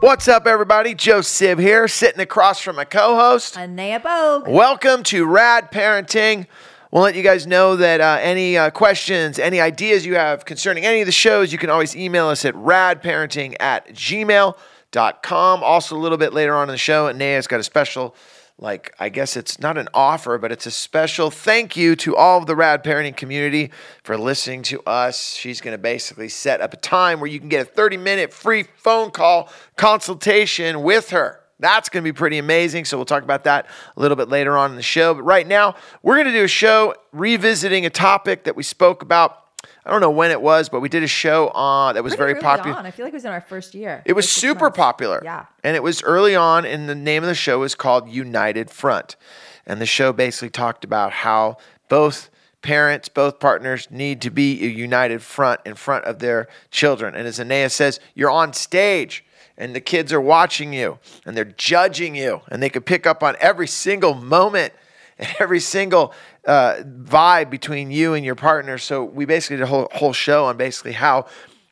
What's 0.00 0.28
up, 0.28 0.46
everybody? 0.46 0.94
Joe 0.94 1.22
Sib 1.22 1.58
here, 1.58 1.88
sitting 1.88 2.20
across 2.20 2.60
from 2.60 2.76
my 2.76 2.84
co 2.84 3.16
host. 3.16 3.56
Anea 3.56 3.98
Bogue. 3.98 4.46
Welcome 4.46 5.02
to 5.04 5.24
Rad 5.24 5.72
Parenting. 5.72 6.46
We'll 6.90 7.02
let 7.02 7.14
you 7.14 7.22
guys 7.22 7.46
know 7.46 7.76
that 7.76 8.02
uh, 8.02 8.18
any 8.20 8.58
uh, 8.58 8.68
questions, 8.70 9.38
any 9.38 9.58
ideas 9.58 10.04
you 10.04 10.14
have 10.14 10.44
concerning 10.44 10.84
any 10.84 11.00
of 11.00 11.06
the 11.06 11.12
shows, 11.12 11.50
you 11.50 11.58
can 11.58 11.70
always 11.70 11.96
email 11.96 12.26
us 12.26 12.44
at 12.44 12.54
radparenting 12.54 13.56
at 13.58 13.88
gmail.com. 13.88 15.62
Also, 15.62 15.96
a 15.96 15.98
little 15.98 16.18
bit 16.18 16.34
later 16.34 16.54
on 16.54 16.68
in 16.68 16.74
the 16.74 16.78
show, 16.78 17.08
Anea's 17.08 17.46
got 17.46 17.60
a 17.60 17.64
special, 17.64 18.14
like, 18.58 18.94
I 18.98 19.10
guess 19.10 19.36
it's 19.36 19.60
not 19.60 19.76
an 19.76 19.88
offer, 19.92 20.38
but 20.38 20.50
it's 20.50 20.64
a 20.64 20.70
special 20.70 21.30
thank 21.30 21.76
you 21.76 21.94
to 21.96 22.16
all 22.16 22.38
of 22.38 22.46
the 22.46 22.56
Rad 22.56 22.82
Parenting 22.82 23.14
community 23.14 23.70
for 24.02 24.16
listening 24.16 24.62
to 24.64 24.82
us. 24.84 25.34
She's 25.34 25.60
going 25.60 25.74
to 25.74 25.78
basically 25.78 26.30
set 26.30 26.62
up 26.62 26.72
a 26.72 26.78
time 26.78 27.20
where 27.20 27.28
you 27.28 27.38
can 27.38 27.50
get 27.50 27.60
a 27.60 27.70
30 27.70 27.98
minute 27.98 28.32
free 28.32 28.64
phone 28.76 29.10
call 29.10 29.50
consultation 29.76 30.82
with 30.82 31.10
her. 31.10 31.40
That's 31.58 31.90
going 31.90 32.02
to 32.02 32.10
be 32.10 32.16
pretty 32.16 32.38
amazing. 32.38 32.86
So 32.86 32.96
we'll 32.96 33.04
talk 33.04 33.22
about 33.22 33.44
that 33.44 33.66
a 33.96 34.00
little 34.00 34.16
bit 34.16 34.28
later 34.28 34.56
on 34.56 34.70
in 34.70 34.76
the 34.76 34.82
show. 34.82 35.14
But 35.14 35.22
right 35.22 35.46
now, 35.46 35.74
we're 36.02 36.16
going 36.16 36.26
to 36.26 36.32
do 36.32 36.44
a 36.44 36.48
show 36.48 36.94
revisiting 37.12 37.84
a 37.84 37.90
topic 37.90 38.44
that 38.44 38.56
we 38.56 38.62
spoke 38.62 39.02
about. 39.02 39.45
I 39.84 39.90
don't 39.90 40.00
know 40.00 40.10
when 40.10 40.30
it 40.30 40.40
was, 40.40 40.68
but 40.68 40.80
we 40.80 40.88
did 40.88 41.02
a 41.02 41.08
show 41.08 41.48
on 41.48 41.94
that 41.94 42.04
was 42.04 42.16
Pretty 42.16 42.32
very 42.32 42.42
popular. 42.42 42.78
I 42.78 42.90
feel 42.90 43.06
like 43.06 43.12
it 43.12 43.16
was 43.16 43.24
in 43.24 43.32
our 43.32 43.40
first 43.40 43.74
year. 43.74 44.02
It 44.04 44.14
was 44.14 44.28
super 44.28 44.66
months. 44.66 44.76
popular. 44.76 45.20
Yeah. 45.22 45.46
And 45.62 45.76
it 45.76 45.82
was 45.82 46.02
early 46.02 46.36
on, 46.36 46.64
and 46.64 46.88
the 46.88 46.94
name 46.94 47.22
of 47.22 47.28
the 47.28 47.34
show 47.34 47.60
was 47.60 47.74
called 47.74 48.08
United 48.08 48.70
Front. 48.70 49.16
And 49.66 49.80
the 49.80 49.86
show 49.86 50.12
basically 50.12 50.50
talked 50.50 50.84
about 50.84 51.12
how 51.12 51.58
both 51.88 52.30
parents, 52.62 53.08
both 53.08 53.38
partners 53.38 53.88
need 53.90 54.20
to 54.22 54.30
be 54.30 54.64
a 54.64 54.68
united 54.68 55.22
front 55.22 55.60
in 55.64 55.74
front 55.74 56.04
of 56.04 56.18
their 56.18 56.48
children. 56.70 57.14
And 57.14 57.26
as 57.26 57.38
Anea 57.38 57.70
says, 57.70 58.00
you're 58.14 58.30
on 58.30 58.52
stage 58.52 59.24
and 59.56 59.74
the 59.74 59.80
kids 59.80 60.12
are 60.12 60.20
watching 60.20 60.72
you 60.72 60.98
and 61.24 61.36
they're 61.36 61.44
judging 61.44 62.16
you 62.16 62.42
and 62.48 62.62
they 62.62 62.68
could 62.68 62.84
pick 62.84 63.06
up 63.06 63.22
on 63.22 63.36
every 63.40 63.68
single 63.68 64.14
moment 64.14 64.72
and 65.18 65.34
every 65.38 65.60
single 65.60 66.12
uh, 66.46 66.76
vibe 66.84 67.50
between 67.50 67.90
you 67.90 68.14
and 68.14 68.24
your 68.24 68.34
partner. 68.34 68.78
So 68.78 69.04
we 69.04 69.24
basically 69.24 69.56
did 69.56 69.64
a 69.64 69.66
whole, 69.66 69.88
whole 69.92 70.12
show 70.12 70.44
on 70.46 70.56
basically 70.56 70.92
how 70.92 71.26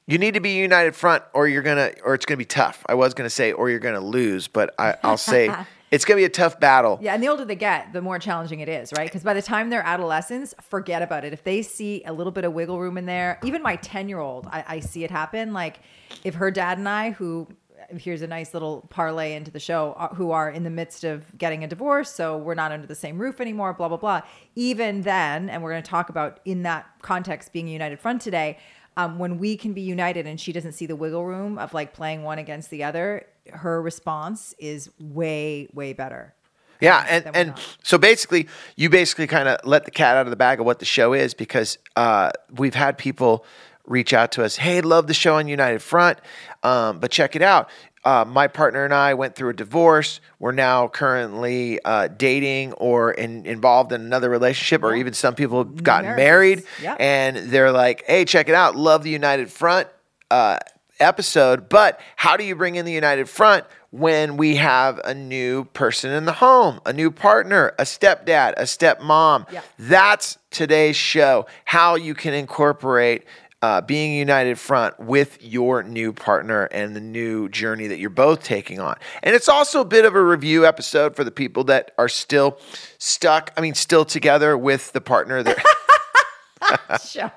you 0.07 0.19
need 0.19 0.35
to 0.35 0.41
be 0.41 0.51
united 0.51 0.95
front 0.95 1.25
or 1.33 1.49
you're 1.49 1.63
gonna 1.63 1.93
or 2.05 2.15
it's 2.15 2.27
gonna 2.27 2.39
be 2.39 2.45
tough. 2.45 2.85
I 2.89 2.95
was 2.95 3.15
gonna 3.15 3.31
say 3.31 3.53
or 3.53 3.71
you're 3.71 3.79
gonna 3.79 4.01
lose, 4.01 4.49
but 4.49 4.75
I, 4.79 4.97
I'll 5.03 5.17
say 5.17 5.51
it's 5.91 6.05
gonna 6.05 6.19
be 6.19 6.25
a 6.25 6.29
tough 6.29 6.61
battle. 6.61 6.99
Yeah, 7.01 7.15
and 7.15 7.23
the 7.23 7.29
older 7.29 7.45
they 7.45 7.55
get, 7.55 7.93
the 7.93 8.03
more 8.03 8.19
challenging 8.19 8.61
it 8.61 8.69
is, 8.69 8.93
right? 8.97 9.07
Because 9.07 9.23
by 9.23 9.33
the 9.33 9.41
time 9.41 9.71
they're 9.71 9.87
adolescents, 9.87 10.55
forget 10.61 11.01
about 11.01 11.25
it. 11.25 11.33
If 11.33 11.43
they 11.45 11.63
see 11.63 12.03
a 12.05 12.13
little 12.13 12.33
bit 12.33 12.45
of 12.45 12.53
wiggle 12.53 12.79
room 12.79 12.99
in 12.99 13.07
there, 13.07 13.39
even 13.45 13.63
my 13.63 13.77
10 13.77 14.09
year 14.09 14.19
old, 14.19 14.47
I, 14.47 14.65
I 14.67 14.81
see 14.81 15.05
it 15.05 15.11
happen. 15.11 15.53
Like 15.53 15.81
if 16.23 16.35
her 16.35 16.51
dad 16.51 16.79
and 16.79 16.89
I, 16.89 17.13
who 17.13 17.49
here's 17.97 18.23
a 18.23 18.27
nice 18.27 18.55
little 18.55 18.87
parlay 18.91 19.35
into 19.35 19.51
the 19.51 19.61
show, 19.61 19.95
uh, 19.99 20.15
who 20.15 20.31
are 20.31 20.51
in 20.51 20.65
the 20.65 20.71
midst 20.71 21.05
of 21.05 21.25
getting 21.37 21.65
a 21.65 21.67
divorce, 21.67 22.11
so 22.11 22.37
we're 22.37 22.55
not 22.55 22.73
under 22.73 22.87
the 22.87 22.95
same 22.95 23.19
roof 23.19 23.41
anymore, 23.41 23.73
blah, 23.73 23.89
blah, 23.89 23.97
blah. 23.97 24.21
Even 24.55 25.03
then, 25.03 25.49
and 25.49 25.63
we're 25.63 25.71
going 25.71 25.83
to 25.83 25.91
talk 25.91 26.09
about 26.09 26.41
in 26.45 26.63
that 26.63 26.87
context 27.03 27.53
being 27.53 27.69
a 27.69 27.73
united 27.73 28.01
front 28.01 28.23
today. 28.23 28.59
Um, 28.97 29.19
when 29.19 29.39
we 29.39 29.57
can 29.57 29.73
be 29.73 29.81
united 29.81 30.25
and 30.25 30.41
she 30.41 30.53
doesn't 30.53 30.73
see 30.73 30.87
the 30.87 30.95
wiggle 30.95 31.25
room 31.25 31.59
of 31.59 31.75
like 31.75 31.93
playing 31.95 32.23
one 32.23 32.39
against 32.39 32.71
the 32.71 32.85
other, 32.85 33.27
her 33.53 33.83
response 33.83 34.55
is 34.59 34.89
way, 35.01 35.69
way 35.73 35.93
better. 35.93 36.33
Yeah, 36.81 37.05
and 37.09 37.31
and 37.35 37.49
not. 37.51 37.77
so 37.83 37.99
basically, 37.99 38.49
you 38.77 38.91
basically 38.91 39.27
kind 39.27 39.49
of 39.49 39.59
let 39.65 39.85
the 39.85 39.91
cat 39.91 40.17
out 40.17 40.27
of 40.27 40.31
the 40.31 40.37
bag 40.37 40.61
of 40.61 40.67
what 40.67 40.79
the 40.81 40.85
show 40.85 41.13
is 41.13 41.35
because 41.35 41.79
uh, 41.97 42.31
we've 42.53 42.75
had 42.75 42.99
people 42.99 43.45
reach 43.87 44.13
out 44.13 44.33
to 44.33 44.45
us. 44.45 44.57
Hey, 44.57 44.81
love 44.81 45.07
the 45.07 45.15
show 45.15 45.37
on 45.37 45.49
United 45.49 45.83
Front, 45.83 46.19
um, 46.63 46.99
but 46.99 47.11
check 47.11 47.37
it 47.37 47.43
out. 47.43 47.69
Uh, 48.05 48.23
my 48.27 48.47
partner 48.49 48.85
and 48.85 48.93
I 48.93 49.15
went 49.15 49.35
through 49.35 49.49
a 49.51 49.55
divorce. 49.55 50.21
We're 50.39 50.53
now 50.53 50.89
currently 50.89 51.81
uh, 51.85 52.09
dating 52.09 52.75
or 52.75 53.13
in, 53.13 53.47
involved 53.47 53.93
in 53.93 54.03
another 54.03 54.29
relationship, 54.29 54.83
or 54.83 54.95
even 54.95 55.15
some 55.15 55.35
people 55.35 55.59
have 55.65 55.83
gotten 55.83 56.15
Marriages. 56.15 56.65
married, 56.67 56.83
Yep. 56.83 56.97
and 57.01 57.37
they're 57.51 57.73
like, 57.73 58.05
"Hey, 58.07 58.27
check 58.27 58.49
it 58.51 58.55
out! 58.55 58.77
Love 58.77 59.05
the 59.05 59.11
United 59.11 59.51
Front." 59.51 59.89
Uh, 60.31 60.59
episode, 61.01 61.69
but 61.69 61.99
how 62.17 62.37
do 62.37 62.45
you 62.45 62.55
bring 62.55 62.77
in 62.77 62.85
the 62.85 62.93
United 62.93 63.29
Front 63.29 63.65
when 63.91 64.37
we 64.37 64.57
have 64.57 65.01
a 65.05 65.13
new 65.15 65.65
person 65.67 66.11
in 66.13 66.25
the 66.25 66.33
home, 66.33 66.81
a 66.87 66.93
new 66.93 67.11
partner, 67.11 67.75
a 67.79 67.83
stepdad, 67.83 68.53
a 68.57 68.63
stepmom? 68.63 69.51
Yeah. 69.53 69.61
That's 69.79 70.39
today's 70.51 70.97
show. 70.97 71.47
How 71.65 71.97
you 71.97 72.15
can 72.15 72.33
incorporate 72.33 73.25
uh, 73.65 73.81
being 73.81 74.13
united 74.13 74.59
front 74.59 75.01
with 75.01 75.43
your 75.43 75.83
new 75.83 76.13
partner 76.13 76.65
and 76.65 76.95
the 76.95 77.01
new 77.01 77.49
journey 77.49 77.87
that 77.87 77.99
you're 77.99 78.11
both 78.11 78.43
taking 78.43 78.79
on. 78.79 78.95
And 79.23 79.35
it's 79.35 79.49
also 79.49 79.81
a 79.81 79.87
bit 79.87 80.05
of 80.05 80.15
a 80.15 80.23
review 80.23 80.67
episode 80.67 81.17
for 81.17 81.25
the 81.25 81.31
people 81.31 81.65
that 81.65 81.93
are 81.97 82.11
still 82.11 82.59
stuck, 82.99 83.55
I 83.57 83.63
mean, 83.63 83.73
still 83.73 84.05
together 84.05 84.59
with 84.59 84.93
the 84.93 85.01
partner 85.01 85.43
that. 85.43 85.65
Show. 87.07 87.31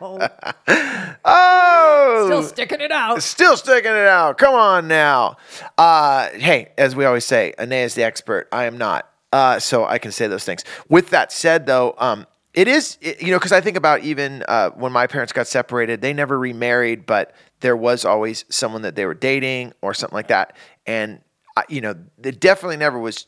oh! 1.23 2.23
Still 2.25 2.43
sticking 2.43 2.81
it 2.81 2.91
out. 2.91 3.23
Still 3.23 3.55
sticking 3.55 3.91
it 3.91 4.07
out. 4.07 4.37
Come 4.37 4.53
on 4.53 4.89
now. 4.89 5.37
Uh, 5.77 6.27
hey, 6.31 6.71
as 6.77 6.93
we 6.93 7.05
always 7.05 7.23
say, 7.23 7.53
Ane 7.57 7.71
is 7.71 7.95
the 7.95 8.03
expert. 8.03 8.49
I 8.51 8.66
am 8.66 8.77
not. 8.77 9.09
Uh, 9.31 9.59
so 9.59 9.85
I 9.85 9.97
can 9.97 10.11
say 10.11 10.27
those 10.27 10.43
things. 10.43 10.66
With 10.89 11.09
that 11.11 11.31
said, 11.31 11.67
though, 11.67 11.95
um, 11.97 12.25
it 12.57 12.68
is, 12.68 12.97
it- 13.01 13.22
you 13.22 13.31
know, 13.31 13.38
because 13.38 13.51
I 13.51 13.62
think 13.62 13.78
about 13.78 14.01
even 14.01 14.44
uh, 14.47 14.72
when 14.72 14.91
my 14.91 15.06
parents 15.07 15.31
got 15.31 15.47
separated, 15.47 16.01
they 16.01 16.12
never 16.13 16.38
remarried, 16.38 17.06
but 17.06 17.34
there 17.62 17.78
was 17.78 18.03
always 18.03 18.45
someone 18.50 18.81
that 18.81 18.95
they 18.95 19.06
were 19.06 19.13
dating 19.13 19.73
or 19.81 19.94
something 19.94 20.16
like 20.16 20.28
that. 20.29 20.56
And, 20.85 21.22
I, 21.56 21.63
you 21.69 21.81
know, 21.81 21.94
it 22.23 22.40
definitely 22.40 22.78
never 22.78 22.97
was 23.00 23.28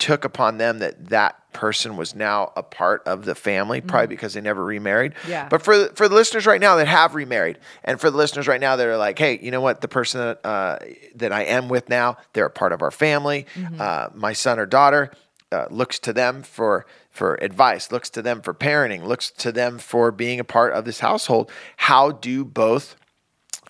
took 0.00 0.24
upon 0.24 0.58
them 0.58 0.80
that 0.80 1.08
that 1.10 1.36
person 1.52 1.96
was 1.96 2.16
now 2.16 2.52
a 2.56 2.62
part 2.64 3.00
of 3.06 3.24
the 3.24 3.34
family, 3.34 3.80
probably 3.80 4.08
because 4.08 4.34
they 4.34 4.40
never 4.40 4.64
remarried. 4.64 5.14
Yeah. 5.28 5.48
But 5.48 5.62
for 5.62 5.86
for 5.94 6.08
the 6.08 6.14
listeners 6.16 6.46
right 6.46 6.60
now 6.60 6.74
that 6.76 6.88
have 6.88 7.14
remarried, 7.14 7.58
and 7.84 8.00
for 8.00 8.10
the 8.10 8.16
listeners 8.16 8.48
right 8.48 8.60
now 8.60 8.74
that 8.74 8.86
are 8.88 8.96
like, 8.96 9.16
hey, 9.18 9.38
you 9.40 9.52
know 9.52 9.60
what, 9.60 9.80
the 9.80 9.88
person 9.88 10.20
that 10.20 10.44
uh, 10.44 10.78
that 11.14 11.30
I 11.32 11.44
am 11.44 11.68
with 11.68 11.88
now, 11.88 12.16
they're 12.32 12.46
a 12.46 12.50
part 12.50 12.72
of 12.72 12.82
our 12.82 12.90
family. 12.90 13.46
Uh, 13.78 14.08
my 14.14 14.32
son 14.32 14.58
or 14.58 14.66
daughter 14.66 15.12
uh, 15.52 15.66
looks 15.70 16.00
to 16.00 16.12
them 16.12 16.42
for 16.42 16.86
for 17.14 17.36
advice, 17.36 17.92
looks 17.92 18.10
to 18.10 18.20
them 18.20 18.42
for 18.42 18.52
parenting, 18.52 19.04
looks 19.04 19.30
to 19.30 19.52
them 19.52 19.78
for 19.78 20.10
being 20.10 20.40
a 20.40 20.44
part 20.44 20.72
of 20.72 20.84
this 20.84 20.98
household. 20.98 21.50
How 21.76 22.10
do 22.10 22.44
both 22.44 22.96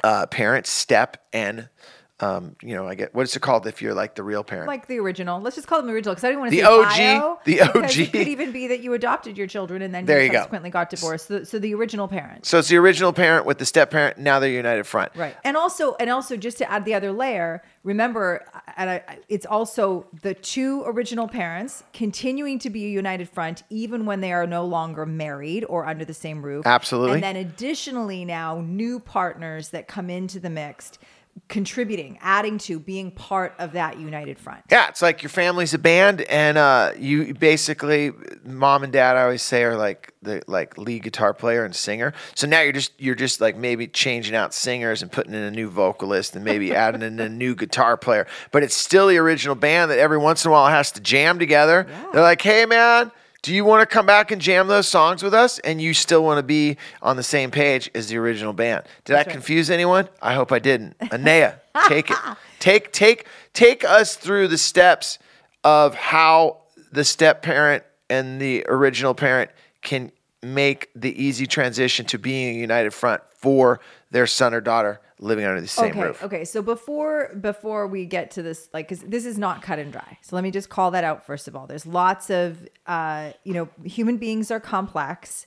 uh, 0.02 0.26
parents 0.26 0.70
step 0.70 1.18
and 1.32 1.68
um, 2.20 2.54
you 2.62 2.74
know, 2.76 2.86
I 2.86 2.94
get 2.94 3.12
what 3.12 3.22
is 3.24 3.34
it 3.34 3.40
called 3.40 3.66
if 3.66 3.82
you're 3.82 3.92
like 3.92 4.14
the 4.14 4.22
real 4.22 4.44
parent? 4.44 4.68
like 4.68 4.86
the 4.86 5.00
original. 5.00 5.40
Let's 5.40 5.56
just 5.56 5.66
call 5.66 5.80
them 5.82 5.90
original 5.90 6.14
because 6.14 6.22
I 6.24 6.28
didn't 6.28 6.40
want 6.40 6.52
to 6.52 6.56
The 6.56 6.62
say 6.62 6.68
OG, 6.68 6.86
bio, 6.96 7.38
the 7.44 7.60
OG. 7.62 7.98
It 7.98 8.12
could 8.12 8.28
even 8.28 8.52
be 8.52 8.68
that 8.68 8.80
you 8.80 8.92
adopted 8.94 9.36
your 9.36 9.48
children 9.48 9.82
and 9.82 9.92
then 9.92 10.04
There 10.06 10.18
you 10.20 10.26
you 10.26 10.30
go. 10.30 10.36
subsequently 10.38 10.70
got 10.70 10.90
divorced. 10.90 11.26
So, 11.26 11.42
so 11.42 11.58
the 11.58 11.74
original 11.74 12.06
parent, 12.06 12.46
so 12.46 12.58
it's 12.60 12.68
the 12.68 12.76
original 12.76 13.12
parent 13.12 13.46
with 13.46 13.58
the 13.58 13.66
step 13.66 13.90
parent. 13.90 14.18
Now 14.18 14.38
they're 14.38 14.48
united 14.50 14.84
front. 14.86 15.10
right? 15.16 15.36
And 15.42 15.56
also, 15.56 15.96
and 15.98 16.08
also, 16.08 16.36
just 16.36 16.58
to 16.58 16.70
add 16.70 16.84
the 16.84 16.94
other 16.94 17.10
layer, 17.10 17.62
remember, 17.82 18.44
and 18.76 18.90
I, 18.90 19.18
it's 19.28 19.44
also 19.46 20.06
the 20.22 20.34
two 20.34 20.84
original 20.86 21.26
parents 21.26 21.82
continuing 21.92 22.60
to 22.60 22.70
be 22.70 22.84
a 22.84 22.88
united 22.90 23.28
front 23.28 23.64
even 23.70 24.06
when 24.06 24.20
they 24.20 24.32
are 24.32 24.46
no 24.46 24.64
longer 24.64 25.04
married 25.04 25.64
or 25.68 25.84
under 25.84 26.04
the 26.04 26.14
same 26.14 26.42
roof. 26.42 26.64
Absolutely. 26.64 27.14
And 27.14 27.22
then 27.24 27.34
additionally, 27.36 28.24
now 28.24 28.60
new 28.60 29.00
partners 29.00 29.70
that 29.70 29.88
come 29.88 30.08
into 30.10 30.38
the 30.38 30.50
mix, 30.50 30.92
contributing, 31.48 32.18
adding 32.20 32.58
to, 32.58 32.78
being 32.78 33.10
part 33.10 33.54
of 33.58 33.72
that 33.72 33.98
united 33.98 34.38
front. 34.38 34.62
Yeah, 34.70 34.88
it's 34.88 35.02
like 35.02 35.22
your 35.22 35.30
family's 35.30 35.74
a 35.74 35.78
band, 35.78 36.22
and 36.22 36.56
uh, 36.56 36.92
you 36.98 37.34
basically, 37.34 38.12
mom 38.44 38.82
and 38.82 38.92
dad, 38.92 39.16
I 39.16 39.22
always 39.22 39.42
say, 39.42 39.62
are 39.64 39.76
like 39.76 40.14
the 40.22 40.42
like 40.46 40.78
lead 40.78 41.02
guitar 41.02 41.34
player 41.34 41.64
and 41.64 41.74
singer. 41.74 42.14
So 42.34 42.46
now 42.46 42.62
you're 42.62 42.72
just 42.72 42.92
you're 42.98 43.14
just 43.14 43.40
like 43.40 43.56
maybe 43.56 43.86
changing 43.86 44.34
out 44.34 44.54
singers 44.54 45.02
and 45.02 45.12
putting 45.12 45.34
in 45.34 45.42
a 45.42 45.50
new 45.50 45.68
vocalist 45.68 46.34
and 46.34 46.44
maybe 46.44 46.74
adding 46.74 47.02
in 47.02 47.20
a 47.20 47.28
new 47.28 47.54
guitar 47.54 47.96
player, 47.96 48.26
but 48.50 48.62
it's 48.62 48.76
still 48.76 49.08
the 49.08 49.18
original 49.18 49.54
band 49.54 49.90
that 49.90 49.98
every 49.98 50.18
once 50.18 50.44
in 50.44 50.48
a 50.48 50.52
while 50.52 50.68
has 50.68 50.92
to 50.92 51.00
jam 51.00 51.38
together. 51.38 51.86
They're 52.12 52.22
like, 52.22 52.42
hey 52.42 52.66
man. 52.66 53.10
Do 53.44 53.54
you 53.54 53.62
want 53.62 53.82
to 53.82 53.86
come 53.86 54.06
back 54.06 54.30
and 54.30 54.40
jam 54.40 54.68
those 54.68 54.88
songs 54.88 55.22
with 55.22 55.34
us? 55.34 55.58
And 55.58 55.78
you 55.78 55.92
still 55.92 56.24
want 56.24 56.38
to 56.38 56.42
be 56.42 56.78
on 57.02 57.16
the 57.16 57.22
same 57.22 57.50
page 57.50 57.90
as 57.94 58.08
the 58.08 58.16
original 58.16 58.54
band. 58.54 58.84
Did 59.04 59.16
I 59.16 59.18
right. 59.18 59.28
confuse 59.28 59.68
anyone? 59.68 60.08
I 60.22 60.32
hope 60.32 60.50
I 60.50 60.58
didn't. 60.58 60.96
Anea, 61.12 61.60
take 61.86 62.10
it. 62.10 62.16
Take 62.58 62.90
take 62.92 63.26
take 63.52 63.84
us 63.84 64.16
through 64.16 64.48
the 64.48 64.56
steps 64.56 65.18
of 65.62 65.94
how 65.94 66.62
the 66.90 67.04
step 67.04 67.42
parent 67.42 67.84
and 68.08 68.40
the 68.40 68.64
original 68.66 69.12
parent 69.12 69.50
can 69.82 70.10
make 70.42 70.88
the 70.96 71.12
easy 71.22 71.46
transition 71.46 72.06
to 72.06 72.18
being 72.18 72.56
a 72.56 72.58
united 72.58 72.94
front 72.94 73.22
for 73.44 73.80
their 74.10 74.26
son 74.26 74.54
or 74.54 74.60
daughter 74.60 75.00
living 75.18 75.44
under 75.44 75.60
the 75.60 75.68
same 75.68 75.90
okay, 75.90 76.02
roof. 76.02 76.22
Okay, 76.22 76.44
so 76.44 76.62
before 76.62 77.34
before 77.40 77.86
we 77.86 78.06
get 78.06 78.30
to 78.32 78.42
this, 78.42 78.68
like, 78.72 78.88
because 78.88 79.04
this 79.04 79.24
is 79.24 79.38
not 79.38 79.62
cut 79.62 79.78
and 79.78 79.92
dry. 79.92 80.18
So 80.22 80.34
let 80.36 80.42
me 80.42 80.50
just 80.50 80.68
call 80.70 80.90
that 80.92 81.04
out 81.04 81.26
first 81.26 81.46
of 81.46 81.54
all. 81.54 81.66
There's 81.66 81.86
lots 81.86 82.30
of, 82.30 82.66
uh, 82.86 83.32
you 83.44 83.52
know, 83.52 83.68
human 83.84 84.16
beings 84.16 84.50
are 84.50 84.60
complex. 84.60 85.46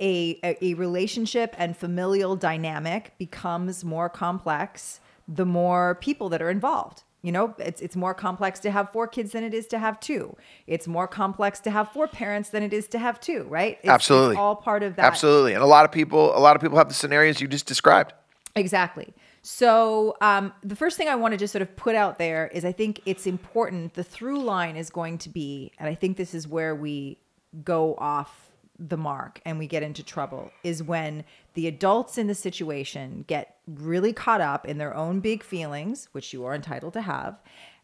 A, 0.00 0.38
a 0.44 0.58
a 0.62 0.74
relationship 0.74 1.54
and 1.56 1.74
familial 1.74 2.36
dynamic 2.36 3.14
becomes 3.16 3.82
more 3.82 4.10
complex 4.10 5.00
the 5.26 5.46
more 5.46 5.94
people 5.94 6.28
that 6.28 6.42
are 6.42 6.50
involved. 6.50 7.04
You 7.22 7.32
know, 7.32 7.54
it's 7.58 7.80
it's 7.82 7.96
more 7.96 8.14
complex 8.14 8.60
to 8.60 8.70
have 8.70 8.90
four 8.92 9.06
kids 9.06 9.32
than 9.32 9.44
it 9.44 9.52
is 9.52 9.66
to 9.68 9.78
have 9.78 10.00
two. 10.00 10.36
It's 10.66 10.88
more 10.88 11.06
complex 11.06 11.60
to 11.60 11.70
have 11.70 11.92
four 11.92 12.08
parents 12.08 12.48
than 12.48 12.62
it 12.62 12.72
is 12.72 12.88
to 12.88 12.98
have 12.98 13.20
two, 13.20 13.44
right? 13.44 13.78
It's, 13.82 13.90
Absolutely. 13.90 14.32
It's 14.32 14.38
all 14.38 14.56
part 14.56 14.82
of 14.82 14.96
that. 14.96 15.04
Absolutely. 15.04 15.52
And 15.52 15.62
a 15.62 15.66
lot 15.66 15.84
of 15.84 15.92
people, 15.92 16.36
a 16.36 16.40
lot 16.40 16.56
of 16.56 16.62
people 16.62 16.78
have 16.78 16.88
the 16.88 16.94
scenarios 16.94 17.40
you 17.40 17.46
just 17.46 17.66
described. 17.66 18.14
Exactly. 18.56 19.12
So 19.42 20.16
um, 20.20 20.52
the 20.62 20.76
first 20.76 20.96
thing 20.96 21.08
I 21.08 21.14
want 21.14 21.32
to 21.32 21.38
just 21.38 21.52
sort 21.52 21.62
of 21.62 21.74
put 21.76 21.94
out 21.94 22.18
there 22.18 22.48
is 22.48 22.64
I 22.64 22.72
think 22.72 23.00
it's 23.06 23.26
important. 23.26 23.94
The 23.94 24.04
through 24.04 24.42
line 24.42 24.76
is 24.76 24.90
going 24.90 25.18
to 25.18 25.28
be, 25.28 25.72
and 25.78 25.88
I 25.88 25.94
think 25.94 26.16
this 26.16 26.34
is 26.34 26.46
where 26.46 26.74
we 26.74 27.18
go 27.64 27.94
off 27.96 28.49
the 28.88 28.96
mark 28.96 29.40
and 29.44 29.58
we 29.58 29.66
get 29.66 29.82
into 29.82 30.02
trouble, 30.02 30.50
is 30.64 30.82
when 30.82 31.24
the 31.54 31.66
adults 31.66 32.16
in 32.16 32.26
the 32.26 32.34
situation 32.34 33.24
get 33.28 33.56
really 33.66 34.12
caught 34.12 34.40
up 34.40 34.66
in 34.66 34.78
their 34.78 34.96
own 34.96 35.20
big 35.20 35.42
feelings, 35.42 36.08
which 36.12 36.32
you 36.32 36.44
are 36.44 36.54
entitled 36.54 36.94
to 36.94 37.02
have, 37.02 37.40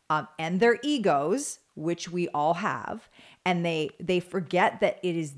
um, 0.09 0.27
and 0.39 0.59
their 0.61 0.79
egos, 0.83 1.59
which 1.75 2.11
we 2.11 2.29
all 2.29 2.55
have, 2.55 3.09
and 3.45 3.65
they 3.65 3.91
they 4.01 4.21
forget 4.21 4.81
that 4.81 4.99
it 5.03 5.15
is 5.17 5.35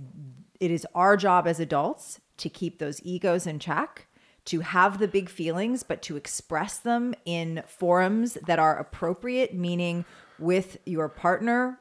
it 0.60 0.70
is 0.70 0.86
our 0.94 1.16
job 1.16 1.46
as 1.46 1.58
adults 1.58 2.20
to 2.36 2.48
keep 2.48 2.78
those 2.78 3.00
egos 3.04 3.46
in 3.46 3.58
check 3.58 4.06
to 4.48 4.60
have 4.60 4.98
the 4.98 5.08
big 5.08 5.28
feelings, 5.28 5.82
but 5.82 6.00
to 6.00 6.16
express 6.16 6.78
them 6.78 7.14
in 7.26 7.62
forums 7.66 8.38
that 8.46 8.58
are 8.58 8.78
appropriate, 8.78 9.52
meaning 9.52 10.06
with 10.38 10.78
your 10.86 11.06
partner 11.06 11.78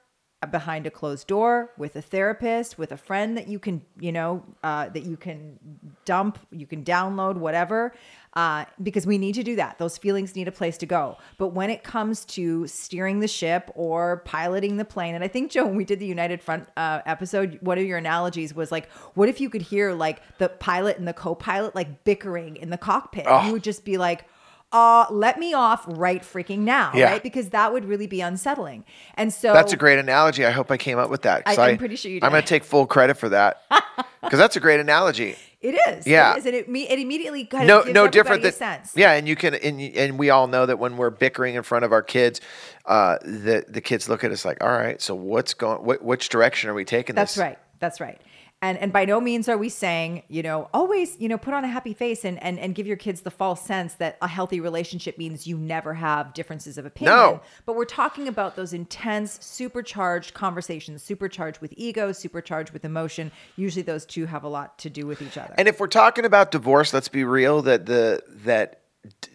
behind 0.52 0.86
a 0.86 0.92
closed 0.92 1.28
door 1.28 1.72
with 1.78 1.96
a 1.96 2.02
therapist 2.02 2.78
with 2.78 2.92
a 2.92 2.98
friend 2.98 3.36
that 3.36 3.48
you 3.48 3.58
can 3.58 3.82
you 4.00 4.12
know 4.12 4.44
uh, 4.64 4.88
that 4.90 5.04
you 5.04 5.18
can 5.18 5.58
dump 6.06 6.38
you 6.52 6.68
can 6.68 6.84
download 6.84 7.38
whatever. 7.38 7.94
Uh, 8.34 8.66
because 8.84 9.08
we 9.08 9.18
need 9.18 9.34
to 9.34 9.42
do 9.42 9.56
that. 9.56 9.80
Those 9.80 9.98
feelings 9.98 10.36
need 10.36 10.48
a 10.48 10.52
place 10.52 10.78
to 10.78 10.86
go. 10.86 11.18
But 11.40 11.48
when 11.54 11.72
it 11.72 11.84
comes 11.84 12.24
to 12.26 12.68
steering 12.68 13.20
the 13.20 13.28
ship 13.28 13.72
or 13.74 14.18
piloting 14.26 14.78
the 14.78 14.86
plane 14.86 15.16
and 15.16 15.24
i 15.24 15.28
think 15.28 15.52
joe 15.52 15.66
when 15.66 15.76
we 15.76 15.86
did 15.86 16.00
the 16.00 16.06
united 16.06 16.42
front 16.42 16.68
uh, 16.78 17.02
episode 17.06 17.58
one 17.62 17.78
of 17.78 17.86
your 17.86 17.98
analogies 17.98 18.54
was 18.54 18.72
like 18.72 18.90
what 19.16 19.30
if 19.30 19.42
you 19.42 19.50
could 19.50 19.62
hear 19.62 19.94
like 19.94 20.22
the 20.38 20.50
pilot 20.50 20.98
and 20.98 21.08
the 21.08 21.14
co-pilot 21.14 21.74
like 21.76 22.04
bickering 22.04 22.58
in 22.58 22.70
the 22.70 22.78
cockpit? 22.78 23.26
You 23.46 23.54
would 23.54 23.64
just 23.64 23.84
be 23.84 23.98
like 23.98 24.26
uh, 24.72 25.06
let 25.10 25.40
me 25.40 25.54
off 25.54 25.86
right 25.88 26.22
freaking 26.22 26.60
now, 26.60 26.92
Yeah. 26.94 27.06
right? 27.12 27.24
Because 27.24 27.50
that 27.50 27.72
would 27.72 27.86
really 27.86 28.08
be 28.08 28.22
unsettling. 28.22 28.84
And 29.16 29.32
so 29.34 29.54
That's 29.54 29.72
a 29.74 29.78
great 29.78 29.98
analogy. 30.00 30.46
I 30.46 30.52
hope 30.52 30.70
I 30.72 30.78
came 30.78 30.98
up 31.00 31.10
with 31.10 31.22
that. 31.24 31.44
I- 31.46 31.56
I'm 31.56 31.78
pretty 31.78 31.96
sure 31.96 32.12
you 32.12 32.20
did. 32.20 32.26
I'm 32.26 32.32
going 32.32 32.44
to 32.44 32.48
take 32.48 32.64
full 32.64 32.86
credit 32.86 33.16
for 33.18 33.30
that 33.30 33.62
because 34.22 34.40
that's 34.40 34.56
a 34.56 34.60
great 34.60 34.80
analogy. 34.80 35.36
It 35.62 35.76
is. 35.90 36.06
Yeah. 36.06 36.34
It 36.36 36.40
is. 36.40 36.46
And 36.46 36.56
it, 36.56 36.68
it 36.70 37.00
immediately 37.00 37.46
kind 37.46 37.66
no, 37.68 37.82
of 37.82 37.88
no 37.88 38.08
different 38.08 38.44
than 38.44 38.52
sense. 38.52 38.94
yeah, 38.96 39.14
and 39.14 39.28
you 39.28 39.36
can 39.36 39.56
and, 39.56 39.82
and 39.82 40.20
we 40.20 40.30
all 40.30 40.48
know 40.48 40.66
that 40.68 40.78
when 40.78 40.98
we're 40.98 41.10
bickering 41.10 41.56
in 41.56 41.64
front 41.64 41.84
of 41.84 41.92
our 41.92 42.04
kids, 42.04 42.42
uh, 42.86 43.18
the 43.24 43.66
the 43.68 43.82
kids 43.82 44.08
look 44.08 44.24
at 44.24 44.32
us 44.32 44.46
like, 44.46 44.64
all 44.64 44.70
right, 44.70 45.02
so 45.02 45.16
what's 45.16 45.56
going? 45.56 45.84
What, 45.84 46.04
which 46.04 46.30
direction 46.30 46.70
are 46.70 46.76
we 46.76 46.86
taking? 46.86 47.16
That's 47.16 47.34
this? 47.36 47.42
right. 47.42 47.58
That's 47.80 48.00
right. 48.00 48.22
And 48.60 48.78
and 48.80 48.92
by 48.92 49.06
no 49.06 49.22
means 49.22 49.48
are 49.48 49.58
we 49.58 49.70
saying, 49.70 50.24
you 50.30 50.42
know, 50.42 50.68
always, 50.74 51.16
you 51.20 51.30
know, 51.30 51.38
put 51.38 51.54
on 51.54 51.64
a 51.64 51.68
happy 51.68 51.94
face 51.94 52.26
and 52.26 52.42
and, 52.42 52.58
and 52.58 52.74
give 52.74 52.88
your 52.88 52.98
kids 52.98 53.22
the 53.22 53.30
false 53.30 53.62
sense 53.62 53.94
that 53.96 54.18
a 54.20 54.28
healthy 54.28 54.60
relationship 54.60 55.16
means 55.20 55.46
you 55.46 55.60
never 55.60 55.94
have 55.94 56.34
differences 56.34 56.80
of 56.80 56.86
opinion. 56.86 57.16
No. 57.16 57.42
But 57.68 57.76
we're 57.76 57.86
talking 57.86 58.28
about 58.28 58.56
those 58.56 58.74
intense, 58.74 59.38
supercharged 59.46 60.34
conversations, 60.34 61.04
supercharged 61.04 61.62
with 61.62 61.72
ego, 61.78 62.12
supercharged 62.12 62.74
with 62.74 62.84
emotion. 62.84 63.32
Usually 63.58 63.84
those 63.84 64.08
two 64.08 64.26
have 64.26 64.44
a 64.44 64.50
lot 64.50 64.80
to 64.80 64.90
do 64.90 65.06
with 65.06 65.22
each 65.22 65.38
other. 65.38 65.54
And 65.56 65.68
if 65.68 65.80
we're 65.80 65.86
talking 65.86 66.26
about 66.26 66.50
divorce, 66.50 66.96
let's 66.96 67.10
be 67.10 67.24
real 67.24 67.62
that 67.62 67.86
the 67.86 68.24
that 68.44 68.82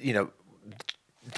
you 0.01 0.15
know 0.15 0.31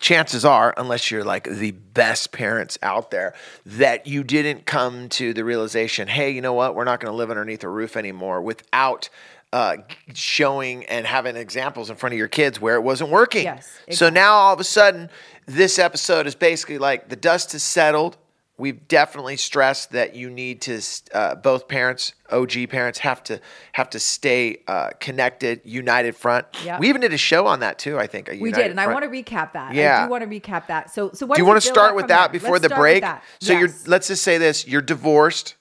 chances 0.01 0.45
are 0.45 0.75
unless 0.77 1.11
you're 1.11 1.25
like 1.25 1.45
the 1.45 1.71
best 1.73 2.33
parents 2.33 2.79
out 2.83 3.11
there 3.11 3.35
that 3.67 4.07
you 4.07 4.25
didn't 4.25 4.67
come 4.67 5.09
to 5.11 5.33
the 5.33 5.45
realization, 5.45 6.09
hey, 6.09 6.31
you 6.31 6.41
know 6.41 6.53
what? 6.53 6.75
We're 6.75 6.85
not 6.85 7.01
going 7.01 7.13
to 7.13 7.17
live 7.17 7.31
underneath 7.31 7.65
a 7.65 7.69
roof 7.69 7.97
anymore 7.97 8.43
without 8.43 9.09
uh, 9.53 9.77
showing 10.15 10.85
and 10.87 11.07
having 11.07 11.37
examples 11.37 11.89
in 11.89 11.95
front 11.95 12.13
of 12.13 12.19
your 12.19 12.29
kids 12.29 12.61
where 12.61 12.75
it 12.75 12.83
wasn't 12.83 13.11
working. 13.11 13.45
Yes, 13.45 13.69
exactly. 13.87 13.95
So 13.95 14.11
now 14.11 14.35
all 14.35 14.53
of 14.53 14.61
a 14.61 14.65
sudden, 14.65 15.11
this 15.47 15.79
episode 15.79 16.27
is 16.27 16.35
basically 16.35 16.79
like 16.79 17.09
the 17.09 17.17
dust 17.17 17.53
has 17.53 17.63
settled. 17.63 18.17
We've 18.57 18.87
definitely 18.87 19.37
stressed 19.37 19.91
that 19.93 20.15
you 20.15 20.31
need 20.31 20.61
to 20.63 20.81
uh, 21.13 21.35
both 21.35 21.67
parents, 21.67 22.15
OG 22.31 22.69
parents, 22.71 23.01
have 23.01 23.23
to 23.25 23.41
have 23.73 23.91
to 23.91 23.99
stay 23.99 24.59
uh, 24.69 24.91
connected, 25.01 25.61
united 25.65 26.15
front. 26.15 26.47
Yeah. 26.65 26.79
We 26.79 26.89
even 26.89 27.01
did 27.01 27.13
a 27.13 27.17
show 27.19 27.49
on 27.49 27.61
that 27.61 27.81
too. 27.81 27.99
I 27.99 28.07
think 28.07 28.29
we 28.41 28.53
did, 28.53 28.71
and 28.71 28.81
I 28.81 28.87
want 28.93 29.03
to 29.05 29.11
recap 29.11 29.55
that. 29.55 29.73
I 29.73 29.75
Yeah. 29.75 30.05
do 30.05 30.11
want 30.11 30.23
to 30.23 30.29
recap 30.29 30.69
that. 30.69 30.93
So, 30.95 31.11
so 31.13 31.27
what 31.27 31.35
Do 31.37 31.43
you 31.43 31.47
want 31.47 31.61
to 31.61 31.69
start 31.69 31.97
with 31.97 32.07
that 32.09 32.31
there? 32.31 32.41
before 32.41 32.59
Let's 32.59 32.69
the 32.69 32.75
break? 32.77 33.01
that. 33.03 33.25
So 33.41 33.53
Yes. 33.55 33.61
you're 33.61 33.91
let's 33.91 34.07
just 34.07 34.23
say 34.23 34.39
this: 34.39 34.69
you're 34.69 34.83
divorced, 34.83 35.57